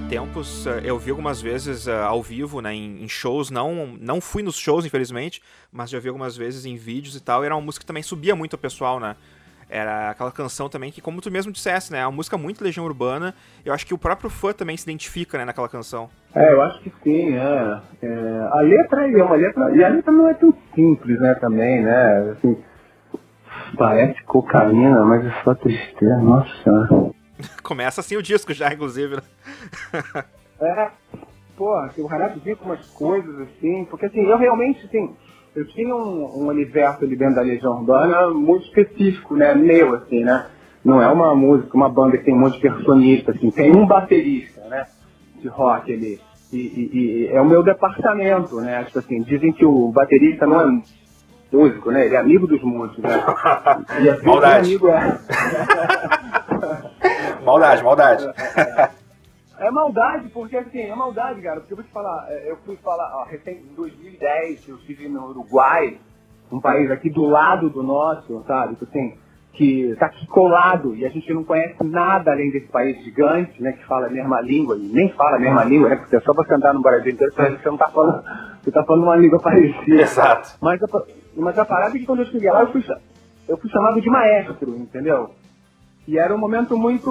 [0.08, 4.20] Tempos eh, eu vi algumas vezes uh, ao vivo, né, em, em, shows, não, não
[4.20, 5.42] fui nos shows, infelizmente,
[5.72, 8.02] mas já vi algumas vezes em vídeos e tal, e era uma música que também
[8.02, 9.16] subia muito o pessoal, né?
[9.68, 11.98] Era aquela canção também que, como tu mesmo dissesse, né?
[11.98, 13.34] É uma música muito Legião Urbana.
[13.64, 16.08] Eu acho que o próprio fã também se identifica né, naquela canção.
[16.36, 17.80] É, eu acho que sim, é.
[18.00, 19.76] é a letra é uma letra.
[19.76, 22.30] E a letra não é tão simples, né, também, né?
[22.30, 22.56] Assim,
[23.76, 27.15] parece cocaína, mas é só tristeza, nossa.
[27.62, 29.22] Começa assim o disco já, inclusive, né?
[30.61, 30.90] é,
[31.57, 35.14] pô, o Renato vinha com umas coisas assim, porque assim, eu realmente, assim,
[35.55, 39.55] eu tinha um, um universo ali dentro da Legião Urbana muito específico, né?
[39.55, 40.46] Meu, assim, né?
[40.85, 43.87] Não é uma música, uma banda que tem um monte de personista, assim, tem um
[43.87, 44.87] baterista, né?
[45.40, 46.20] De rock ali.
[46.53, 48.85] E, e, e, é o meu departamento, né?
[48.85, 50.83] Tipo assim, dizem que o baterista não é
[51.53, 52.07] músico, né?
[52.07, 53.22] Ele é amigo dos músicos, né?
[54.01, 54.66] E às maldade.
[54.66, 55.18] amigo é.
[57.46, 58.26] maldade, maldade.
[59.59, 61.61] É maldade, porque assim, é maldade, cara.
[61.61, 65.30] Porque eu vou te falar, é, eu fui falar, ó, em 2010, eu estive no
[65.30, 65.98] Uruguai,
[66.52, 68.74] um país aqui do lado do nosso, sabe?
[68.74, 69.16] Tipo assim,
[69.54, 73.72] que tá aqui colado e a gente não conhece nada além desse país gigante, né?
[73.72, 75.96] Que fala a mesma língua, e nem fala a mesma língua, né?
[75.96, 78.22] Porque é só você andar no Brasil inteiro, você não tá falando,
[78.62, 80.02] você tá falando uma língua parecida.
[80.02, 80.59] Exato.
[80.61, 80.87] Mas a,
[81.35, 82.85] mas a parada é que quando eu cheguei lá, eu fui,
[83.48, 85.30] eu fui chamado de maestro, entendeu?
[86.06, 87.10] E era um momento muito,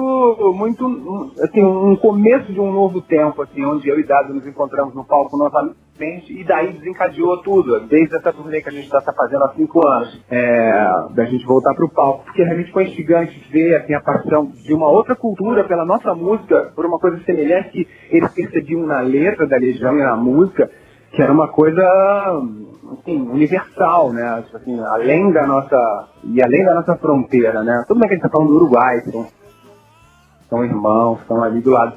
[0.54, 4.94] muito, assim, um começo de um novo tempo, assim, onde eu e Dado nos encontramos
[4.94, 5.86] no palco novamente
[6.30, 9.86] e daí desencadeou tudo, desde essa turnê que a gente está tá fazendo há cinco
[9.86, 14.00] anos, é, da gente voltar para o palco, porque realmente foi instigante ver assim, a
[14.00, 18.86] paixão de uma outra cultura pela nossa música, por uma coisa semelhante que eles percebiam
[18.86, 20.70] na letra da Legião e na música,
[21.16, 21.82] que era uma coisa
[22.92, 24.42] assim, universal, né?
[24.42, 26.08] Tipo assim, além da nossa.
[26.22, 27.82] E além da nossa fronteira, né?
[27.88, 29.26] Tudo bem que a gente tá falando do Uruguai, são,
[30.50, 31.94] são irmãos, estão ali do lado.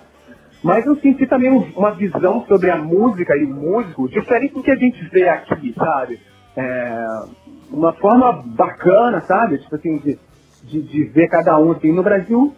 [0.63, 4.71] Mas eu senti também uma visão sobre a música e o músico diferente do que
[4.71, 6.19] a gente vê aqui, sabe?
[6.55, 7.05] É,
[7.71, 9.57] uma forma bacana, sabe?
[9.59, 10.19] Tipo assim, de,
[10.69, 12.55] de, de, ver cada um assim no Brasil.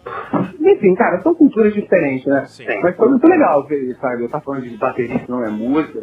[0.60, 2.44] Enfim, cara, são culturas diferentes, né?
[2.46, 2.66] Sim.
[2.82, 4.22] Mas foi muito legal ver, sabe?
[4.22, 5.98] Eu tava falando de baterista, não é música,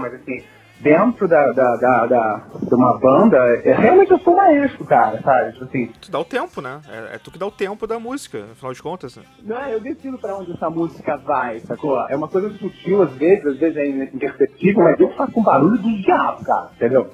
[0.00, 0.42] mas assim,
[0.80, 5.52] dentro da, da, da, da, de uma banda, é, realmente eu sou maestro, cara, sabe?
[5.52, 5.86] Tipo assim.
[6.00, 6.80] Tu dá o tempo, né?
[6.88, 9.16] É, é, tu que dá o tempo da música, afinal de contas.
[9.16, 9.22] Né?
[9.42, 12.00] Não, eu decido pra onde essa música vai, sacou?
[12.08, 15.78] É uma coisa sutil às vezes, às vezes é imperceptível, mas eu faço um barulho
[15.78, 17.10] do diabo, cara, entendeu?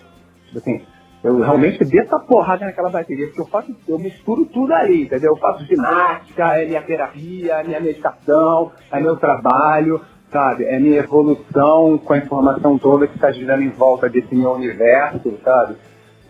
[0.46, 0.95] Tipo assim.
[1.24, 5.32] Eu realmente desço a porrada naquela bateria, porque eu faço, eu misturo tudo ali, entendeu?
[5.32, 10.00] Eu faço ginástica, é minha terapia, é minha meditação, é meu trabalho,
[10.30, 10.64] sabe?
[10.64, 15.38] É minha evolução com a informação toda que está girando em volta desse meu universo,
[15.42, 15.76] sabe?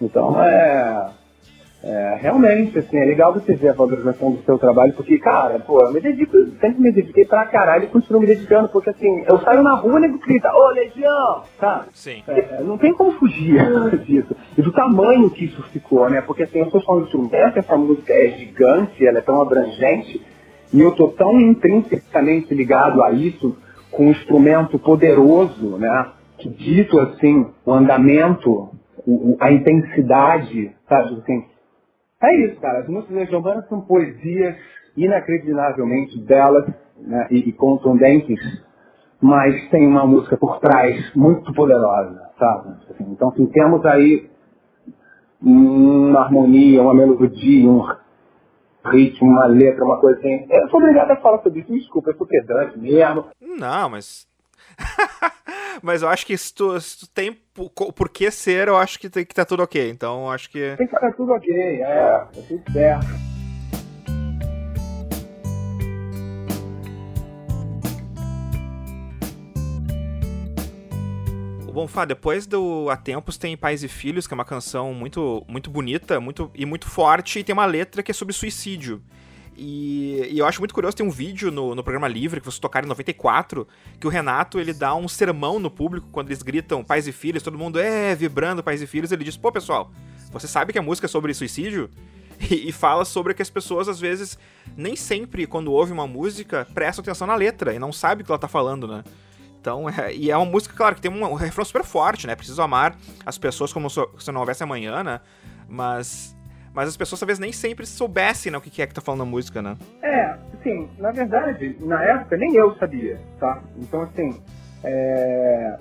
[0.01, 1.11] Então é,
[1.83, 5.81] é, realmente, assim, é legal você ver a valorização do seu trabalho, porque, cara, pô,
[5.81, 9.39] eu me dedico, sempre me dediquei pra caralho e continuo me dedicando, porque assim, eu
[9.41, 11.87] saio na rua e nego grita, ô Legião, sabe?
[11.93, 12.23] Sim.
[12.27, 13.61] É, não tem como fugir
[14.05, 14.35] disso.
[14.57, 16.21] E do tamanho que isso ficou, né?
[16.23, 20.21] Porque assim, eu sou só um instrumento, essa música é gigante, ela é tão abrangente,
[20.73, 23.57] e eu tô tão intrinsecamente ligado a isso,
[23.93, 26.07] com um instrumento poderoso, né?
[26.39, 28.71] Que dito assim, o andamento,
[29.07, 31.15] o, a intensidade, sabe?
[31.23, 31.45] Assim,
[32.23, 32.81] é isso, cara.
[32.81, 34.57] As músicas legianas são poesias
[34.97, 37.27] inacreditavelmente belas né?
[37.31, 38.41] e, e contundentes,
[39.21, 42.77] mas tem uma música por trás muito poderosa, sabe?
[42.91, 44.31] Assim, então, assim, temos aí
[45.43, 47.83] uma harmonia, uma melodia, um
[48.87, 50.47] ritmo, uma letra, uma coisa assim.
[50.51, 53.27] Eu sou obrigado a falar sobre isso, desculpa, eu sou pedante mesmo.
[53.41, 54.27] Não, mas.
[55.83, 59.09] mas eu acho que se tu, se tu tem por, que ser, eu acho que,
[59.09, 59.91] que tá tudo ok.
[59.91, 60.75] Então acho que.
[60.77, 63.37] Tem que estar tudo ok, é, tá tudo certo.
[71.77, 75.45] Bom, Fá, depois do Há Tempos tem Pais e Filhos, que é uma canção muito,
[75.47, 79.03] muito bonita muito, e muito forte, e tem uma letra que é sobre suicídio.
[79.57, 82.59] E, e, eu acho muito curioso, tem um vídeo no, no programa Livre, que vocês
[82.59, 83.67] tocaram em 94,
[83.99, 87.43] que o Renato, ele dá um sermão no público, quando eles gritam pais e filhos,
[87.43, 89.91] todo mundo é vibrando pais e filhos, ele diz, pô, pessoal,
[90.31, 91.91] você sabe que a música é sobre suicídio?
[92.39, 94.39] E, e fala sobre que as pessoas, às vezes,
[94.77, 98.31] nem sempre, quando ouvem uma música, prestam atenção na letra, e não sabem o que
[98.31, 99.03] ela tá falando, né?
[99.59, 102.37] Então, é, e é uma música, claro, que tem um, um refrão super forte, né?
[102.37, 105.19] Preciso amar as pessoas como se, se não houvesse amanhã, né?
[105.67, 106.36] Mas,
[106.77, 109.25] mas as pessoas talvez nem sempre soubessem né, o que é que tá falando a
[109.25, 109.77] música, né?
[110.03, 113.63] É, assim, na verdade, na época nem eu sabia, tá?
[113.79, 114.39] Então, assim,
[114.85, 115.79] é,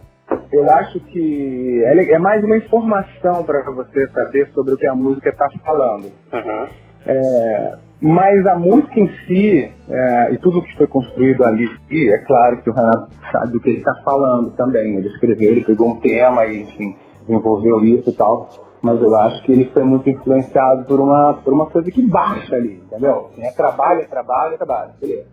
[0.53, 4.95] eu acho que é, é mais uma informação para você saber sobre o que a
[4.95, 6.05] música está falando.
[6.31, 6.67] Uhum.
[7.05, 12.61] É, mas a música em si, é, e tudo que foi construído ali, é claro
[12.61, 14.95] que o Renato sabe do que ele está falando também.
[14.95, 16.95] Ele escreveu, ele pegou um tema e, enfim,
[17.27, 18.64] desenvolveu isso e tal.
[18.85, 22.55] Mas eu acho que ele foi muito influenciado por uma, por uma coisa que baixa
[22.55, 23.31] ali, entendeu?
[23.39, 25.25] É trabalho, trabalho, trabalho, beleza.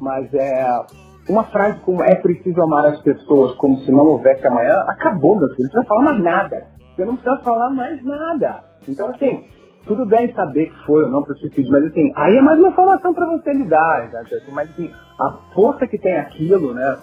[0.00, 0.80] Mas é,
[1.28, 5.50] uma frase como é preciso amar as pessoas como se não houvesse amanhã, acabou, meu
[5.50, 5.64] filho.
[5.64, 6.66] Não precisa falar mais nada.
[6.96, 8.64] Você não precisa falar mais nada.
[8.88, 9.44] Então, assim,
[9.84, 12.58] tudo bem saber que foi ou não para o suicídio, mas assim, aí é mais
[12.58, 14.24] uma informação para você lidar, né?
[14.50, 14.90] mas assim,
[15.20, 16.96] a força que tem aquilo, né?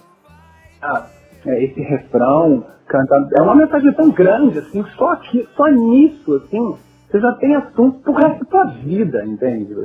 [0.82, 1.06] Ah,
[1.45, 6.75] é, esse refrão cantando, é uma mensagem tão grande, assim, só aqui, só nisso, assim,
[7.10, 9.75] você já tem assunto pro resto da sua vida, entende?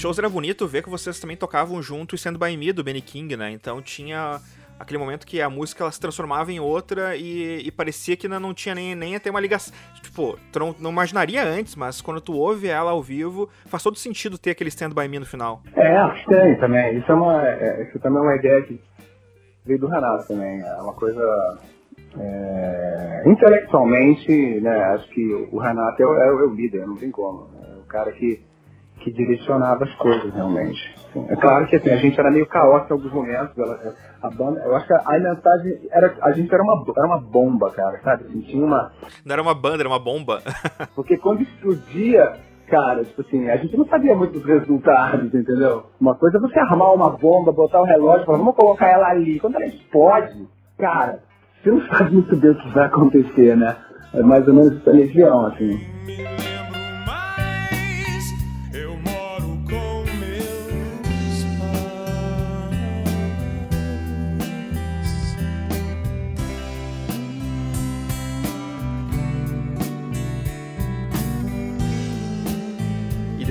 [0.00, 3.02] Shows era bonito ver que vocês também tocavam junto e sendo by Me do Benny
[3.02, 3.50] King, né?
[3.50, 4.40] Então tinha
[4.78, 8.54] aquele momento que a música ela se transformava em outra e, e parecia que não
[8.54, 9.74] tinha nem, nem ter uma ligação.
[10.00, 13.98] Tipo, tu não, não, imaginaria antes, mas quando tu ouve ela ao vivo, faz todo
[13.98, 15.60] sentido ter aquele stand by me no final.
[15.76, 16.96] É, acho que tem também.
[16.96, 18.80] Isso, é uma, é, isso também é uma ideia que
[19.66, 20.62] veio do Renato também.
[20.62, 21.58] É uma coisa.
[22.18, 27.50] É, intelectualmente, né, acho que o Renato é, é, é o líder, não tem como.
[27.62, 28.48] É o cara que
[29.00, 30.94] que direcionava as coisas realmente.
[31.28, 33.58] É claro que assim, a gente era meio caótico em alguns momentos.
[33.58, 36.14] Ela, a banda, eu acho que a mensagem era.
[36.22, 38.24] A gente era uma, era uma bomba, cara, sabe?
[38.24, 38.92] Assim, tinha uma.
[39.24, 40.42] Não era uma banda, era uma bomba.
[40.94, 42.34] porque quando explodia,
[42.68, 45.84] cara, tipo assim, a gente não sabia muito dos resultados, entendeu?
[46.00, 49.40] Uma coisa é você armar uma bomba, botar o relógio, falar, vamos colocar ela ali.
[49.40, 50.46] Quando ela explode,
[50.78, 51.20] cara,
[51.62, 53.76] você não sabe muito bem o que vai acontecer, né?
[54.14, 56.49] É mais ou menos essa legião, assim.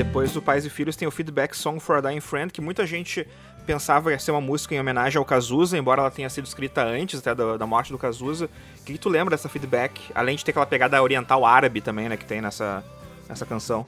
[0.04, 2.88] Depois do Pais e Filhos tem o Feedback Song for a Dying Friend, que muita
[2.88, 3.28] gente
[3.66, 7.36] pensava ser uma música em homenagem ao Cazuza, embora ela tenha sido escrita antes até
[7.36, 8.46] da, da morte do Cazuza.
[8.46, 10.00] O que, que, tu lembra dessa feedback?
[10.16, 12.82] Além de ter aquela pegada oriental árabe também, né, que tem nessa,
[13.28, 13.86] nessa canção.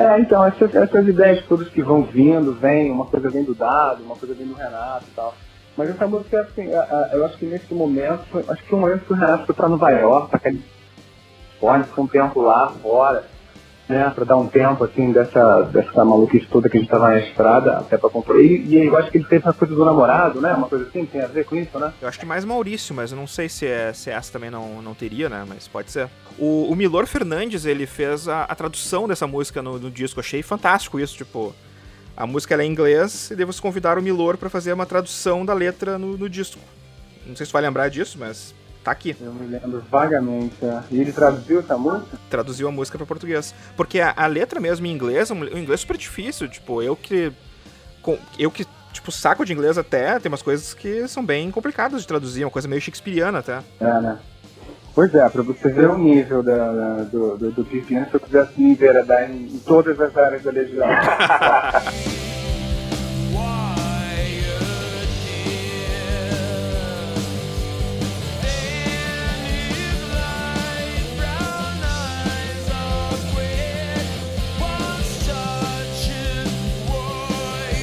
[0.00, 4.02] É, então, essas, essas ideias todas que vão vindo, vem, uma coisa vem do Dado,
[4.02, 5.34] uma coisa vem do Renato e tal.
[5.76, 6.68] Mas essa música, assim,
[7.12, 9.68] eu acho que nesse momento, acho que foi um momento que o Renato foi pra
[9.68, 13.24] Nova York, pra Califórnia, ficou um tempo lá fora
[13.90, 17.18] né, para dar um tempo assim dessa, dessa maluquice toda que a gente tava na
[17.18, 18.38] estrada até para comprar.
[18.38, 20.54] E, e, eu acho que ele teve essa coisa do namorado, né?
[20.54, 21.92] Uma coisa assim, tem a ver com isso, né?
[22.00, 24.80] Eu acho que mais Maurício, mas eu não sei se, é, se essa também não,
[24.80, 25.44] não teria, né?
[25.46, 26.08] Mas pode ser.
[26.38, 30.20] O, o Milor Fernandes, ele fez a, a tradução dessa música no, no disco.
[30.20, 31.54] Eu achei fantástico isso, tipo.
[32.16, 35.54] A música é em inglês e devo convidar o Milor para fazer uma tradução da
[35.54, 36.60] letra no, no disco.
[37.26, 39.14] Não sei se vai lembrar disso, mas Tá aqui.
[39.20, 40.54] Eu me lembro vagamente.
[40.62, 40.82] É.
[40.90, 42.18] E ele traduziu essa música?
[42.30, 43.54] Traduziu a música para português.
[43.76, 46.48] Porque a, a, letra mesmo em inglês, o inglês é super difícil.
[46.48, 47.32] Tipo, eu que.
[48.00, 52.00] Com, eu que, tipo, saco de inglês até, tem umas coisas que são bem complicadas
[52.00, 53.58] de traduzir, uma coisa meio shakespeariana até.
[53.78, 54.18] É, né?
[54.94, 58.60] Pois é, pra você ver o nível da, da do, do, do se eu quisesse
[58.60, 60.88] me enveredar em, em todas as áreas da legião.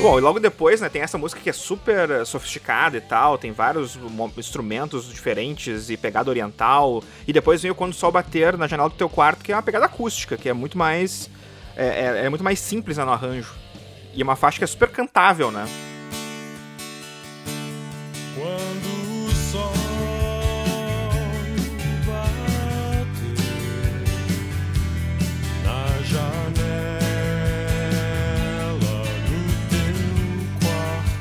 [0.08, 3.52] Bom, e logo depois, né, tem essa música que é super sofisticada e tal, tem
[3.52, 4.00] vários
[4.38, 7.04] instrumentos diferentes e pegada oriental.
[7.28, 9.56] E depois vem o Quando o Sol Bater na janela do teu quarto, que é
[9.56, 11.30] uma pegada acústica, que é muito mais.
[11.76, 13.54] É, é, é muito mais simples né, no arranjo.
[14.14, 15.68] E é uma faixa que é super cantável, né?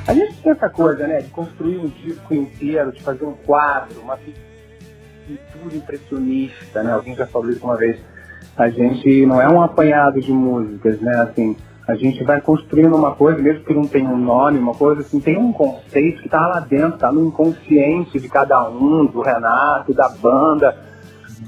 [0.06, 4.00] A gente tem essa coisa, né, de construir um disco inteiro, de fazer um quadro,
[4.00, 6.92] uma pintura impressionista, né?
[6.92, 7.98] Alguém já falou isso uma vez.
[8.56, 11.12] A gente não é um apanhado de músicas, né?
[11.22, 11.56] Assim,
[11.88, 15.18] a gente vai construindo uma coisa, mesmo que não tenha um nome, uma coisa assim,
[15.18, 19.92] tem um conceito que tá lá dentro, tá no inconsciente de cada um, do Renato,
[19.92, 20.76] da banda,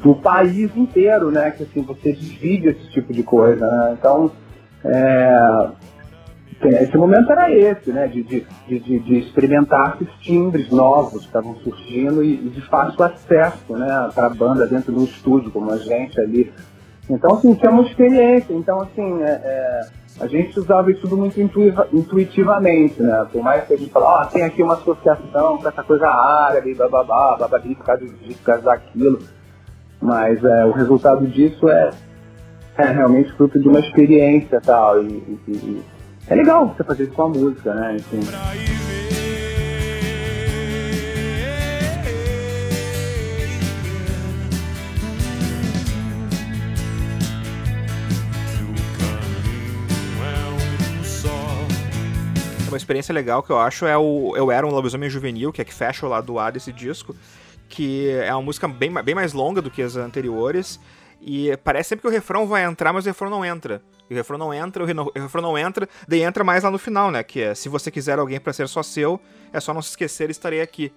[0.03, 1.53] do país inteiro, né?
[1.53, 3.97] Que assim, você divide esse tipo de coisa, né?
[3.99, 4.33] Então,
[4.85, 5.69] é,
[6.67, 8.09] esse momento era esse, né?
[8.09, 13.05] De, de, de, de experimentar esses timbres novos que estavam surgindo e, e de fácil
[13.05, 14.11] acesso, né?
[14.13, 16.53] Para a banda dentro do estúdio, como a gente ali.
[17.09, 18.53] Então, assim, tinha uma experiência.
[18.53, 19.81] Então, assim, é, é,
[20.21, 23.27] a gente usava isso tudo muito intuitivamente, né?
[23.31, 26.75] Por mais que a gente falasse, ah, tem aqui uma associação com essa coisa árabe,
[26.75, 29.21] bababá, bababi, por causa disso, por causa daquilo.
[30.03, 31.91] Mas é, o resultado disso é,
[32.79, 35.03] é realmente fruto de uma experiência tal.
[35.03, 35.98] E, e, e
[36.31, 37.97] é legal você fazer isso com a música, né?
[37.97, 38.21] Enfim.
[52.69, 55.65] Uma experiência legal que eu acho é o Eu Era um Lobisomem Juvenil, que é
[55.65, 57.17] que fecha o lado A desse disco,
[57.67, 60.79] que é uma música bem, bem mais longa do que as anteriores,
[61.21, 63.83] e parece sempre que o refrão vai entrar, mas o refrão não entra.
[64.11, 67.11] E o refrão não entra, o refrão não entra, daí entra mais lá no final,
[67.11, 67.23] né?
[67.23, 69.21] Que é se você quiser alguém para ser só seu,
[69.53, 70.93] é só não se esquecer, estarei aqui.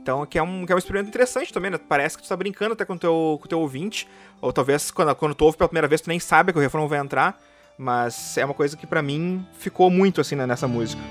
[0.00, 1.78] Então, que é um, que é um experimento interessante também, né?
[1.78, 4.06] Parece que tu tá brincando até com o teu, com o teu ouvinte.
[4.40, 6.86] Ou talvez quando, quando tu ouve pela primeira vez, tu nem sabe que o refrão
[6.86, 7.40] vai entrar.
[7.78, 11.02] Mas é uma coisa que para mim ficou muito assim né, nessa música.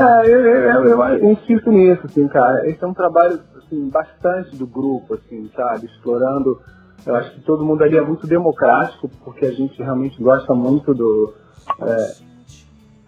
[0.00, 2.68] É, eu, eu, eu, eu, insisto nisso, assim, cara.
[2.68, 5.86] Esse é um trabalho assim, bastante do grupo, assim, sabe?
[5.86, 6.60] Explorando.
[7.06, 10.94] Eu acho que todo mundo ali é muito democrático, porque a gente realmente gosta muito
[10.94, 11.34] do.
[11.80, 12.30] É,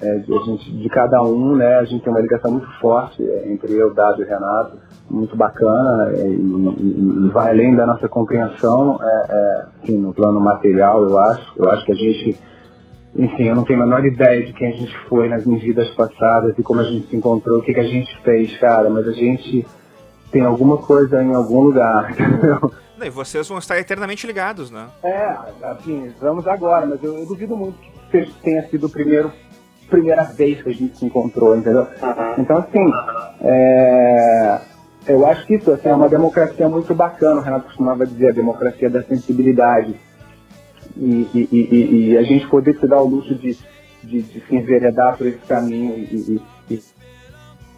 [0.02, 1.76] é, de, a gente, de cada um, né?
[1.76, 4.76] A gente tem uma ligação muito forte é, entre eu, Dado e Renato,
[5.08, 10.12] muito bacana é, e, e, e, vai além da nossa compreensão, é, é, assim, no
[10.12, 11.52] plano material, eu acho.
[11.56, 12.38] Eu acho que a gente
[13.14, 16.58] enfim, eu não tenho a menor ideia de quem a gente foi nas medidas passadas
[16.58, 19.12] e como a gente se encontrou, o que, que a gente fez, cara, mas a
[19.12, 19.66] gente
[20.30, 22.72] tem alguma coisa em algum lugar, entendeu?
[23.02, 24.86] E vocês vão estar eternamente ligados, né?
[25.02, 27.76] É, assim, vamos agora, mas eu, eu duvido muito
[28.10, 29.32] que tenha sido o primeiro
[29.90, 31.86] primeira vez que a gente se encontrou, entendeu?
[32.38, 32.90] Então, assim,
[33.42, 34.60] é,
[35.06, 38.32] eu acho que isso assim, é uma democracia muito bacana, o Renato costumava dizer, a
[38.32, 39.94] democracia da sensibilidade
[40.96, 43.56] e, e, e, e, a gente poder se dar o luxo de,
[44.02, 46.80] de, de se enveredar por esse caminho e, e,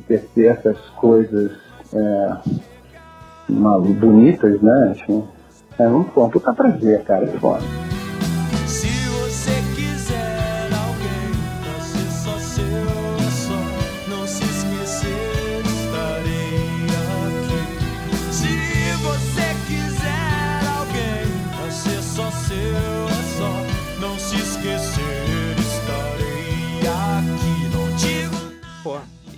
[0.09, 1.53] ter essas coisas
[1.92, 2.37] é,
[3.48, 4.92] bonitas, né?
[4.92, 5.24] Assim,
[5.79, 7.64] é um, um puta prazer, cara, é foda.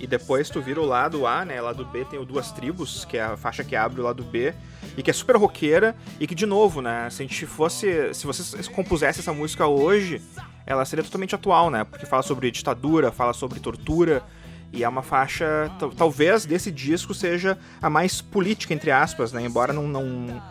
[0.07, 1.59] Depois tu vira o lado A, né?
[1.59, 4.53] Lado B tem o Duas Tribos, que é a faixa que abre o lado B,
[4.95, 7.09] e que é super roqueira, e que, de novo, né?
[7.09, 8.13] Se a gente fosse.
[8.13, 10.21] Se você compusesse essa música hoje,
[10.65, 11.83] ela seria totalmente atual, né?
[11.83, 14.23] Porque fala sobre ditadura, fala sobre tortura.
[14.71, 19.41] E é uma faixa, talvez desse disco seja a mais política, entre aspas, né?
[19.41, 20.41] Embora não, não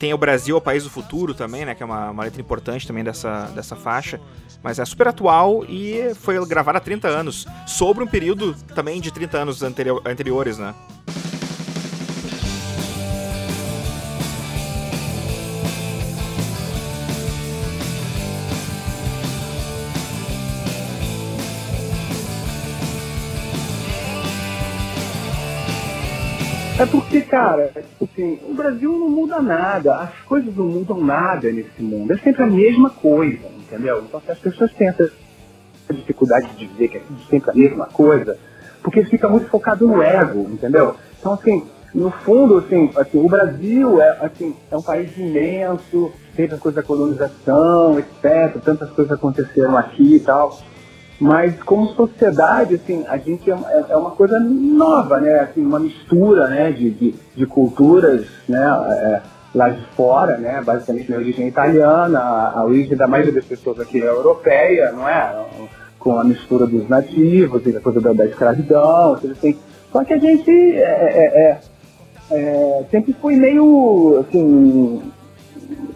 [0.00, 1.74] tem o Brasil, o País do Futuro também, né?
[1.74, 4.18] Que é uma, uma letra importante também dessa, dessa faixa.
[4.62, 7.46] Mas é super atual e foi gravada há 30 anos.
[7.66, 10.74] Sobre um período também de 30 anos anterior, anteriores, né?
[26.80, 27.70] É porque, cara,
[28.02, 32.42] assim, o Brasil não muda nada, as coisas não mudam nada nesse mundo, é sempre
[32.42, 34.02] a mesma coisa, entendeu?
[34.02, 35.12] Então se as pessoas têm essa
[35.92, 38.38] dificuldade de dizer que é sempre a mesma coisa,
[38.82, 40.96] porque fica muito focado no ego, entendeu?
[41.18, 46.54] Então, assim, no fundo, assim, assim o Brasil é, assim, é um país imenso, teve
[46.54, 50.58] a coisa da colonização, etc., tantas coisas aconteceram aqui e tal.
[51.20, 55.40] Mas como sociedade, assim, a gente é, é, uma coisa nova, né?
[55.40, 59.20] Assim, uma mistura, né, de, de, de culturas, né, é,
[59.54, 60.62] lá de fora, né?
[60.64, 65.06] Basicamente minha origem é italiana, a, origem da maioria das pessoas aqui é europeia, não
[65.06, 65.44] é?
[65.98, 69.58] Com a mistura dos nativos e a coisa da, da escravidão, assim.
[69.92, 71.60] Só que a gente é,
[72.30, 75.02] é, é, é sempre foi meio, assim,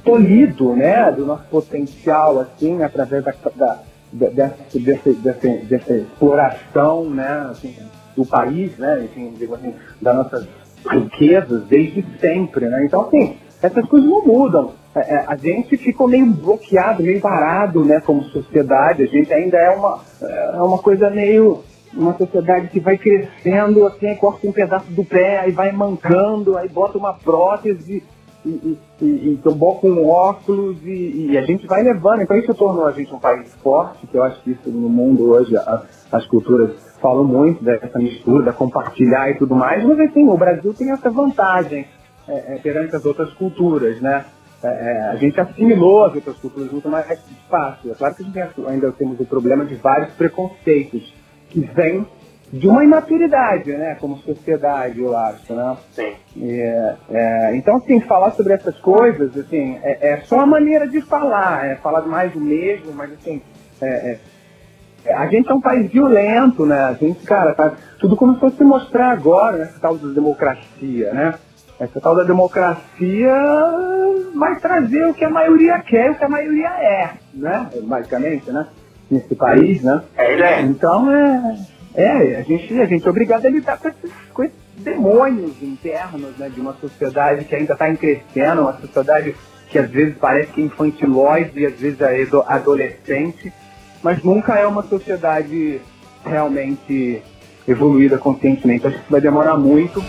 [0.04, 1.10] polido, né?
[1.12, 3.78] Do nosso potencial, assim, através da, da
[4.14, 7.76] dessa, dessa, dessa, dessa exploração né, assim,
[8.16, 10.48] do país, né, digo assim, das nossas
[10.88, 12.66] riquezas desde sempre.
[12.68, 12.84] Né?
[12.84, 14.72] Então, assim, essas coisas não mudam.
[14.94, 19.02] É, é, a gente ficou meio bloqueado, meio parado, né, como sociedade.
[19.02, 21.64] A gente ainda é uma, é uma coisa meio
[21.96, 26.68] uma sociedade que vai crescendo, assim, corta um pedaço do pé, aí vai mancando, aí
[26.68, 28.02] bota uma prótese
[28.44, 32.22] e, e, e, bota um óculos e, e, a gente vai levando.
[32.22, 35.30] Então isso tornou a gente um país forte, que eu acho que isso no mundo
[35.30, 35.82] hoje, a,
[36.12, 40.90] as culturas falam muito dessa mistura, compartilhar e tudo mais, mas assim, o Brasil tem
[40.90, 41.86] essa vantagem
[42.26, 44.24] é, é, perante as outras culturas, né?
[44.62, 47.06] É, é, a gente assimilou as outras culturas muito mais
[47.50, 47.92] fácil.
[47.92, 51.12] É claro que a gente ainda temos o problema de vários preconceitos
[51.50, 52.06] que vêm
[52.52, 55.76] de uma imaturidade, né, como sociedade, eu acho, né?
[55.92, 56.14] Sim.
[56.40, 61.00] É, é, então, assim, falar sobre essas coisas, assim, é, é, só a maneira de
[61.00, 63.42] falar, é falar mais do mesmo, mas assim,
[63.80, 64.18] é,
[65.04, 66.84] é, a gente é um país violento, né?
[66.84, 71.34] A gente, cara, tá, tudo começou a se mostrar agora, nessa tal da democracia, né?
[71.78, 73.34] Essa tal da democracia
[74.34, 77.68] vai trazer o que a maioria quer, o que a maioria é, né?
[77.82, 78.66] Basicamente, né?
[79.10, 80.02] Nesse país, né?
[80.16, 80.60] É, é.
[80.62, 81.56] Então é,
[81.94, 86.36] é a gente, a gente é obrigado a lidar com esses, com esses demônios internos,
[86.36, 86.48] né?
[86.48, 89.34] De uma sociedade que ainda está crescendo, uma sociedade
[89.68, 93.52] que às vezes parece que é infantilóide e às vezes é adolescente,
[94.02, 95.80] mas nunca é uma sociedade
[96.24, 97.22] realmente
[97.66, 98.86] evoluída conscientemente.
[98.86, 100.02] Acho que vai demorar muito.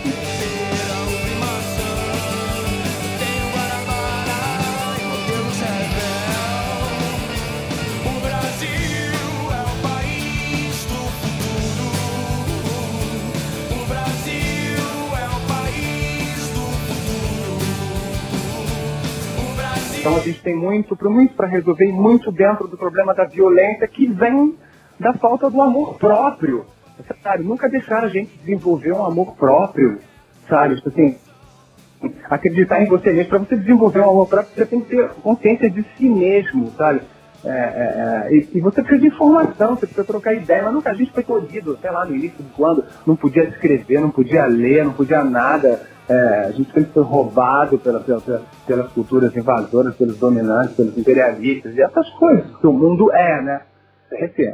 [20.26, 24.56] Gente tem muito, muito para resolver e muito dentro do problema da violência que vem
[24.98, 26.66] da falta do amor próprio.
[27.22, 29.98] Sabe, nunca deixar a gente desenvolver um amor próprio,
[30.48, 30.76] sabe?
[30.76, 31.16] Tipo assim,
[32.24, 33.28] acreditar em você mesmo.
[33.28, 37.02] Para você desenvolver um amor próprio, você tem que ter consciência de si mesmo, sabe?
[37.44, 40.90] É, é, é, e, e, você precisa de informação, você precisa trocar ideia, mas nunca
[40.90, 44.46] a gente foi colhido, sei lá, no início do quando não podia escrever, não podia
[44.46, 45.80] ler, não podia nada.
[46.08, 48.20] É, a gente sempre foi roubado pela, pela,
[48.66, 53.62] pelas culturas invasoras, pelos dominantes, pelos imperialistas e essas coisas que o mundo é, né?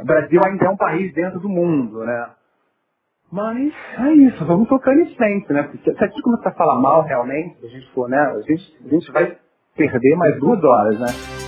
[0.01, 2.27] o Brasil ainda é um país dentro do mundo, né?
[3.31, 5.63] Mas é isso, vamos tocando em frente, né?
[5.63, 8.17] Porque se a gente começar a falar mal realmente, a gente for, né?
[8.17, 9.37] A gente, a gente vai
[9.75, 11.42] perder mais duas horas, né?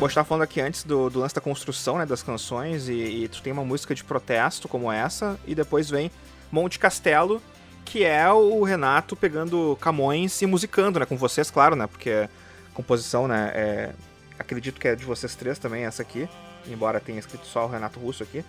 [0.00, 3.28] Tipo, estava falando aqui antes do, do, lance da construção né, das canções, e, e,
[3.28, 6.10] tu tem uma música de protesto como essa, e depois vem
[6.50, 7.42] Monte Castelo,
[7.84, 12.28] que é o Renato pegando Camões e musicando, né, com vocês, claro, né, porque a
[12.72, 13.92] composição, né, é,
[14.38, 16.26] acredito que é de vocês três também, essa aqui,
[16.66, 18.42] embora tenha escrito só o Renato Russo aqui,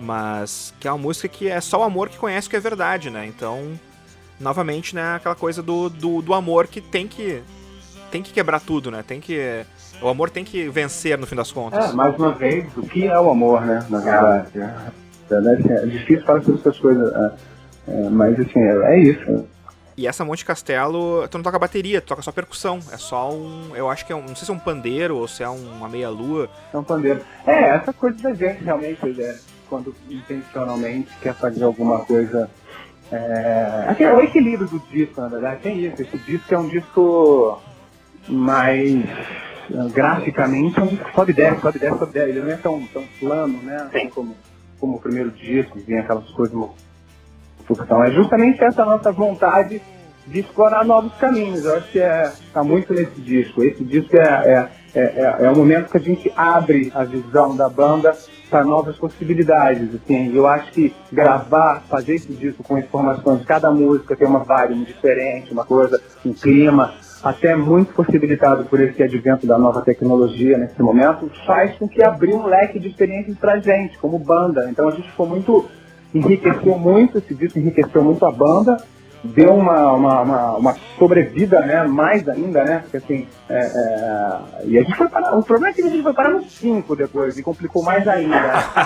[0.00, 2.60] mas que é uma música que é só o amor que conhece o que é
[2.60, 3.78] verdade, né, então,
[4.40, 7.40] novamente, né, aquela coisa do, do, do amor que tem que
[8.10, 9.64] tem que quebrar tudo, né, tem que
[10.00, 11.90] o amor tem que vencer no fim das contas.
[11.90, 13.84] É, mais uma vez, o que é o amor, né?
[13.88, 14.60] Na verdade.
[15.30, 17.32] É, é difícil falar sobre essas coisas, é,
[17.88, 19.46] é, mas assim, é, é, isso.
[19.96, 22.78] E essa Monte Castelo, tu não toca bateria, tu toca só percussão.
[22.92, 23.74] É só um.
[23.74, 24.20] Eu acho que é um.
[24.22, 26.48] Não sei se é um pandeiro ou se é uma meia-lua.
[26.72, 27.20] É um pandeiro.
[27.44, 29.36] É, essa coisa da gente realmente, é,
[29.68, 32.48] quando intencionalmente quer fazer alguma coisa.
[33.10, 36.00] É, é o equilíbrio do disco, na verdade, tem isso.
[36.00, 37.60] Esse disco é um disco
[38.28, 39.04] mais
[39.92, 42.30] graficamente é sobe e desce, sobe e desce, sobe e desce.
[42.30, 43.76] Ele não é tão, tão plano, né?
[43.76, 44.34] Assim como,
[44.78, 46.56] como o primeiro disco, vinha aquelas coisas.
[47.70, 49.82] Então é justamente essa nossa vontade
[50.26, 51.64] de explorar novos caminhos.
[51.64, 53.62] Eu acho que é, está muito nesse disco.
[53.62, 57.56] Esse disco é, é, é, é, é o momento que a gente abre a visão
[57.56, 58.16] da banda
[58.48, 59.94] para novas possibilidades.
[59.94, 64.84] Assim, eu acho que gravar, fazer esse disco com informações cada música tem uma vibe
[64.84, 70.80] diferente, uma coisa, um clima, até muito possibilitado por esse advento da nova tecnologia nesse
[70.80, 74.68] momento, faz com que abriu um leque de experiências para a gente, como banda.
[74.70, 75.68] Então a gente ficou muito,
[76.14, 78.76] enriqueceu muito, esse disco enriqueceu muito a banda,
[79.22, 84.78] deu uma, uma, uma, uma sobrevida, né, mais ainda, né, porque assim, é, é, e
[84.78, 87.36] a gente foi parar, o problema é que a gente foi parar no 5 depois,
[87.36, 88.36] e complicou mais ainda.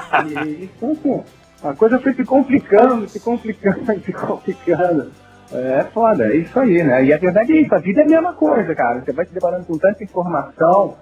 [0.47, 1.23] e, então assim,
[1.63, 5.13] a coisa foi se complicando, se complicando, se complicando.
[5.55, 7.05] É foda, é isso aí, né?
[7.05, 9.01] E a verdade é isso, a vida é a mesma coisa, cara.
[9.01, 10.97] Você vai se deparando com tanta informação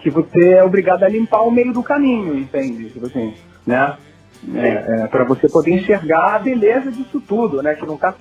[0.00, 2.90] que você é obrigado a limpar o meio do caminho, entende?
[2.90, 3.34] Tipo assim,
[3.66, 3.96] né?
[4.54, 7.74] É, é, para você poder enxergar a beleza disso tudo, né?
[7.74, 8.14] Que não tá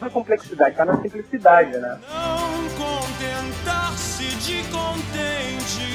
[0.00, 1.98] na complexidade, tá na simplicidade, né?
[2.08, 5.94] Não contentar-se de contente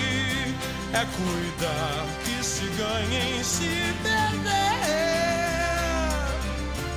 [0.94, 3.70] é cuidar que se ganhe em se
[4.04, 5.09] perder.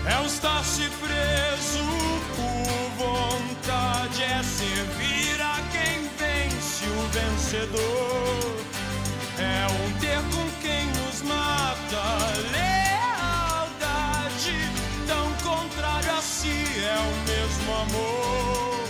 [0.04, 1.78] É estar-se preso
[2.34, 8.56] por vontade, é servir a quem vence o vencedor.
[9.38, 12.02] É um ter com quem nos mata.
[12.50, 14.56] Lealdade,
[15.06, 18.82] tão contrário a si, é o mesmo amor.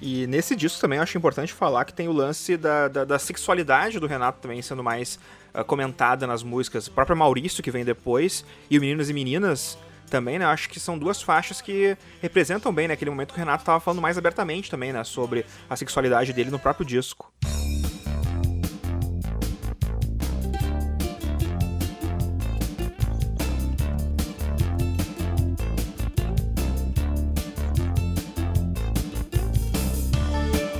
[0.00, 4.00] E nesse disco também acho importante falar que tem o lance da, da, da sexualidade
[4.00, 5.18] do Renato também sendo mais
[5.54, 6.86] uh, comentada nas músicas.
[6.86, 9.76] O próprio Maurício, que vem depois, e o Meninos e Meninas
[10.10, 10.44] também, né?
[10.44, 13.80] Acho que são duas faixas que representam bem naquele né, momento que o Renato estava
[13.80, 15.04] falando mais abertamente também, né?
[15.04, 17.32] Sobre a sexualidade dele no próprio disco.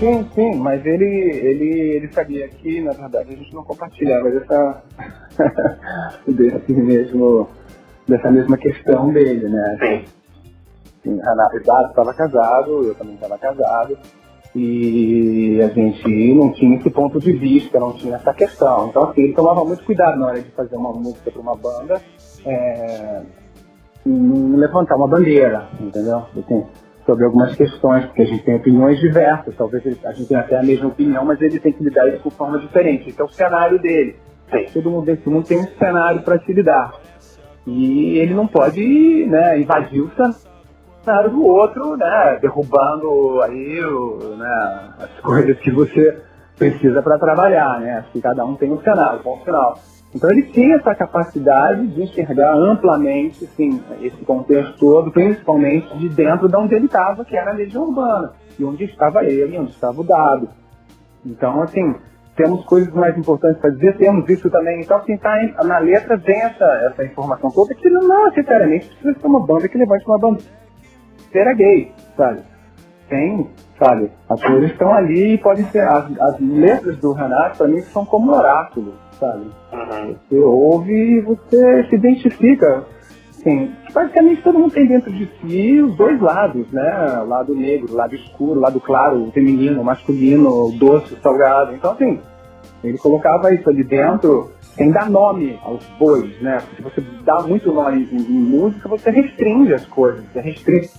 [0.04, 4.82] Sim, sim, mas ele, ele, ele sabia que, na verdade, a gente não compartilhava dessa,
[6.28, 7.48] desse mesmo,
[8.08, 9.76] dessa mesma questão dele, né?
[9.80, 10.04] Sim.
[11.02, 13.98] sim Renato estava casado, eu também estava casado,
[14.54, 18.88] e a gente não tinha esse ponto de vista, não tinha essa questão.
[18.88, 22.00] Então, assim, ele tomava muito cuidado na hora de fazer uma música para uma banda,
[22.46, 23.22] é,
[24.06, 26.18] levantar uma bandeira, entendeu?
[26.38, 26.64] Assim,
[27.04, 30.62] sobre algumas questões, porque a gente tem opiniões diversas, talvez a gente tenha até a
[30.62, 33.08] mesma opinião, mas ele tem que lidar isso de forma diferente.
[33.08, 34.16] Esse é o cenário dele.
[34.50, 34.66] Sim.
[34.72, 36.92] Todo mundo desse mundo tem um cenário para se lidar.
[37.66, 40.10] E ele não pode né, invadir o
[41.02, 46.20] cenário do outro, né, derrubando aí o, né, as coisas que você
[46.56, 47.80] precisa para trabalhar.
[47.80, 47.98] Né?
[47.98, 49.78] Acho que cada um tem um cenário, ponto final.
[50.14, 56.48] Então ele tinha essa capacidade de enxergar amplamente assim, esse contexto todo, principalmente de dentro
[56.48, 60.00] de onde ele estava, que era a legião urbana, e onde estava ele, onde estava
[60.00, 60.48] o dado.
[61.26, 61.96] Então, assim,
[62.36, 64.80] temos coisas mais importantes para dizer, temos isso também.
[64.80, 69.26] Então, assim, tá na letra vem essa, essa informação toda que não necessariamente precisa ser
[69.26, 72.40] uma banda que levante uma bandeira gay, sabe?
[73.08, 74.10] Tem, sabe?
[74.28, 75.86] As coisas estão ali e podem ser.
[75.86, 79.50] As, as letras do Renato, para mim, são como oráculos sabe?
[80.28, 82.84] Você ouve e você se identifica.
[83.44, 87.20] Assim, basicamente todo mundo tem dentro de si os dois lados, né?
[87.22, 91.12] O lado negro, o lado escuro, o lado claro, o feminino, o masculino, o doce,
[91.12, 91.74] o salgado.
[91.74, 92.18] Então, assim,
[92.82, 96.58] ele colocava isso ali dentro sem dar nome aos bois, né?
[96.74, 100.90] Se você dá muito nome em, em música, você restringe as coisas, você restringe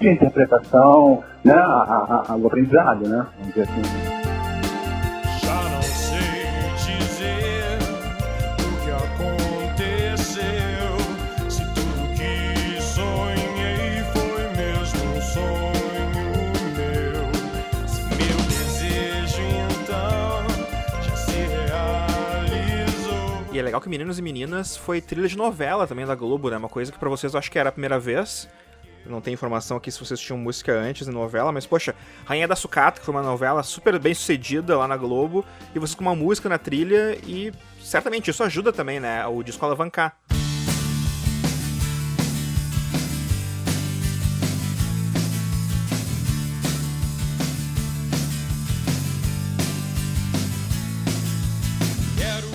[0.00, 1.52] a interpretação, né?
[1.52, 3.26] A, a, a, o aprendizado, né?
[3.38, 4.21] Vamos dizer assim.
[23.62, 26.56] É legal que Meninos e Meninas foi trilha de novela também da Globo, né?
[26.56, 28.48] Uma coisa que para vocês eu acho que era a primeira vez.
[29.06, 31.94] Não tem informação aqui se vocês tinham música antes em novela, mas poxa,
[32.24, 35.44] Rainha da Sucata, que foi uma novela super bem sucedida lá na Globo,
[35.74, 39.26] e vocês com uma música na trilha, e certamente isso ajuda também, né?
[39.26, 40.16] O disco alavancar.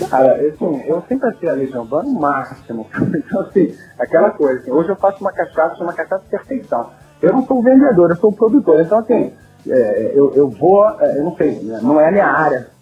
[0.09, 2.87] Cara, assim, eu sempre achei a Legião Urbana o máximo.
[3.15, 4.61] Então, assim, aquela coisa.
[4.61, 6.89] Assim, hoje eu faço uma cachaça, uma cachaça de perfeição.
[7.21, 8.79] Eu não sou vendedor, eu sou produtor.
[8.81, 9.33] Então, assim,
[9.67, 12.76] é, eu, eu vou, é, eu não sei, né, não é a minha área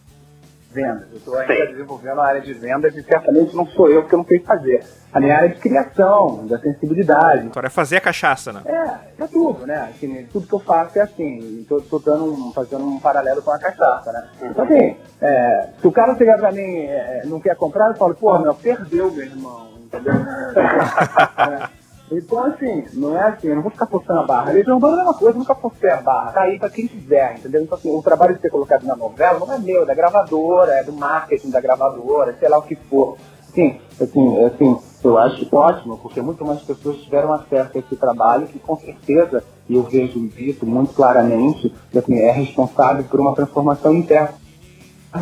[0.75, 1.07] vendas.
[1.09, 4.17] Eu estou ainda desenvolvendo a área de vendas e certamente não sou eu que eu
[4.17, 4.83] não sei fazer.
[5.13, 7.47] A minha área é de criação, da sensibilidade.
[7.47, 8.61] Agora é fazer a cachaça, né?
[8.65, 9.89] É, é tudo, né?
[9.89, 11.61] Assim, tudo que eu faço é assim.
[11.61, 14.27] Estou dando um, fazendo um paralelo com a cachaça, né?
[14.41, 14.51] Uhum.
[14.51, 18.13] Então, assim, é, se o cara chegar pra mim é, não quer comprar, eu falo,
[18.13, 20.13] pô, meu, perdeu, meu irmão, entendeu?
[22.11, 22.15] é.
[22.15, 24.51] Então, assim, não é assim, eu não vou ficar forçando a barra.
[24.51, 26.31] Legião Urbana é uma coisa, eu nunca forcei a barra.
[26.31, 27.63] Tá aí pra quem quiser, entendeu?
[27.63, 30.73] Então, assim, o trabalho de ser colocado na novela não é meu, é da gravadora,
[30.73, 33.17] é do marketing da gravadora, sei lá o que for.
[33.53, 38.47] Sim, assim, assim, eu acho ótimo, porque muito mais pessoas tiveram acesso a esse trabalho
[38.47, 43.93] que, com certeza, e eu vejo isso muito claramente, assim, é responsável por uma transformação
[43.93, 44.33] interna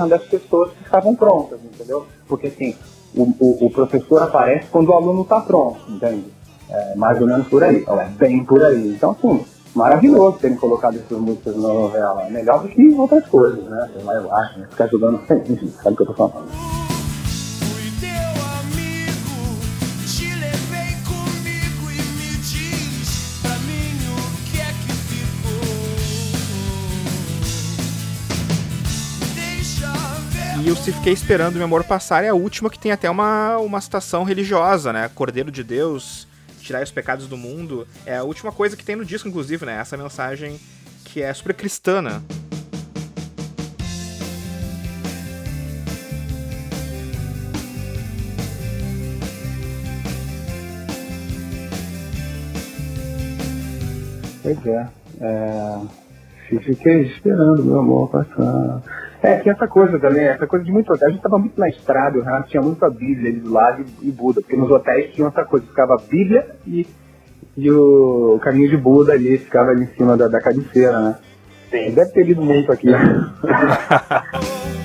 [0.10, 2.08] das pessoas que estavam prontas, entendeu?
[2.28, 2.76] Porque, assim,
[3.16, 6.26] o, o, o professor aparece quando o aluno está pronto, entende?
[6.74, 8.96] É mais ou menos por aí, então, é bem por aí.
[8.96, 9.46] Então, assim,
[9.76, 12.28] maravilhoso terem colocado essas músicas na novela.
[12.32, 13.90] Melhor do que outras coisas, né?
[13.96, 14.68] Eu acho, né?
[14.72, 15.22] Ficar jogando.
[15.50, 16.48] Enfim, sabe o que eu tô falando.
[17.92, 18.24] Ver
[30.64, 33.58] E eu se fiquei esperando meu amor passar é a última que tem até uma,
[33.58, 35.10] uma citação religiosa, né?
[35.14, 36.26] Cordeiro de Deus,
[36.64, 37.88] tirar os pecados do mundo.
[38.06, 39.80] É a última coisa que tem no disco, inclusive, né?
[39.80, 40.60] Essa mensagem
[41.06, 42.22] que é super cristã, né?
[54.42, 54.90] Pois é.
[55.22, 56.04] é...
[56.50, 58.84] Fiquei esperando meu amor passar.
[59.24, 61.08] É, que essa coisa também, essa coisa de muito hotel.
[61.08, 63.86] A gente estava muito na estrada, o Renato tinha muito a Bíblia ali do lado
[64.02, 66.86] e, Buda, porque nos hotéis tinha essa coisa, ficava a Bíblia e,
[67.56, 71.16] e o caminho de Buda ali, ficava ali em cima da, da cabeceira, né?
[71.72, 71.92] Sim.
[71.92, 72.88] Deve ter lido muito aqui.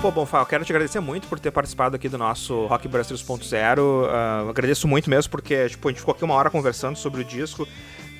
[0.00, 3.16] Pô, Bonfá, eu quero te agradecer muito por ter participado aqui do nosso Rock Brasil
[3.16, 3.78] 2.0.
[3.80, 7.24] Uh, agradeço muito mesmo, porque tipo, a gente ficou aqui uma hora conversando sobre o
[7.24, 7.66] disco.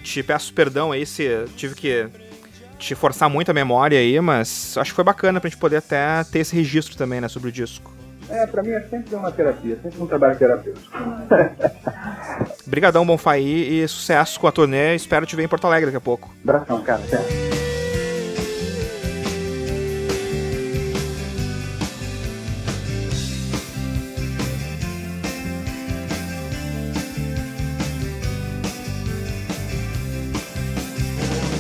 [0.03, 2.09] Te peço perdão aí se tive que
[2.81, 6.25] te forçar muito a memória aí, mas acho que foi bacana pra gente poder até
[6.25, 7.93] ter esse registro também, né, sobre o disco.
[8.29, 10.99] É, pra mim é sempre uma terapia, sempre um trabalho terapêutico.
[12.67, 14.97] Obrigadão, Bonfá, e sucesso com a turnê.
[14.97, 16.29] Espero te ver em Porto Alegre daqui a pouco.
[16.43, 17.03] Abração, cara.
[17.05, 17.68] Até.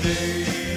[0.09, 0.68] day.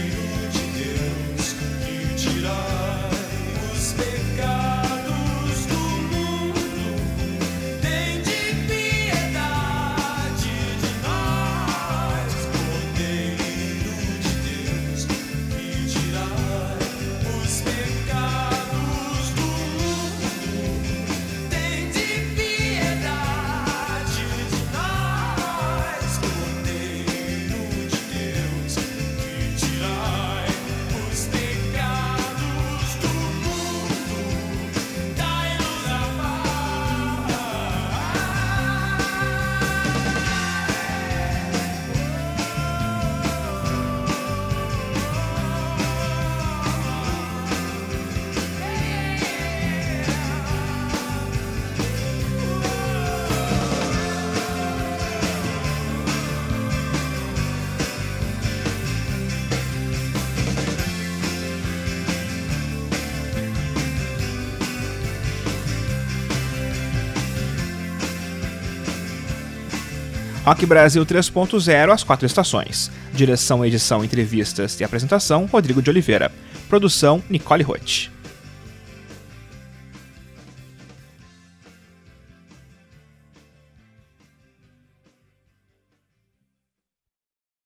[70.52, 72.92] Rock Brasil 3.0, as quatro estações.
[73.14, 76.30] Direção, edição, entrevistas e apresentação, Rodrigo de Oliveira.
[76.68, 78.10] Produção, Nicole Roth.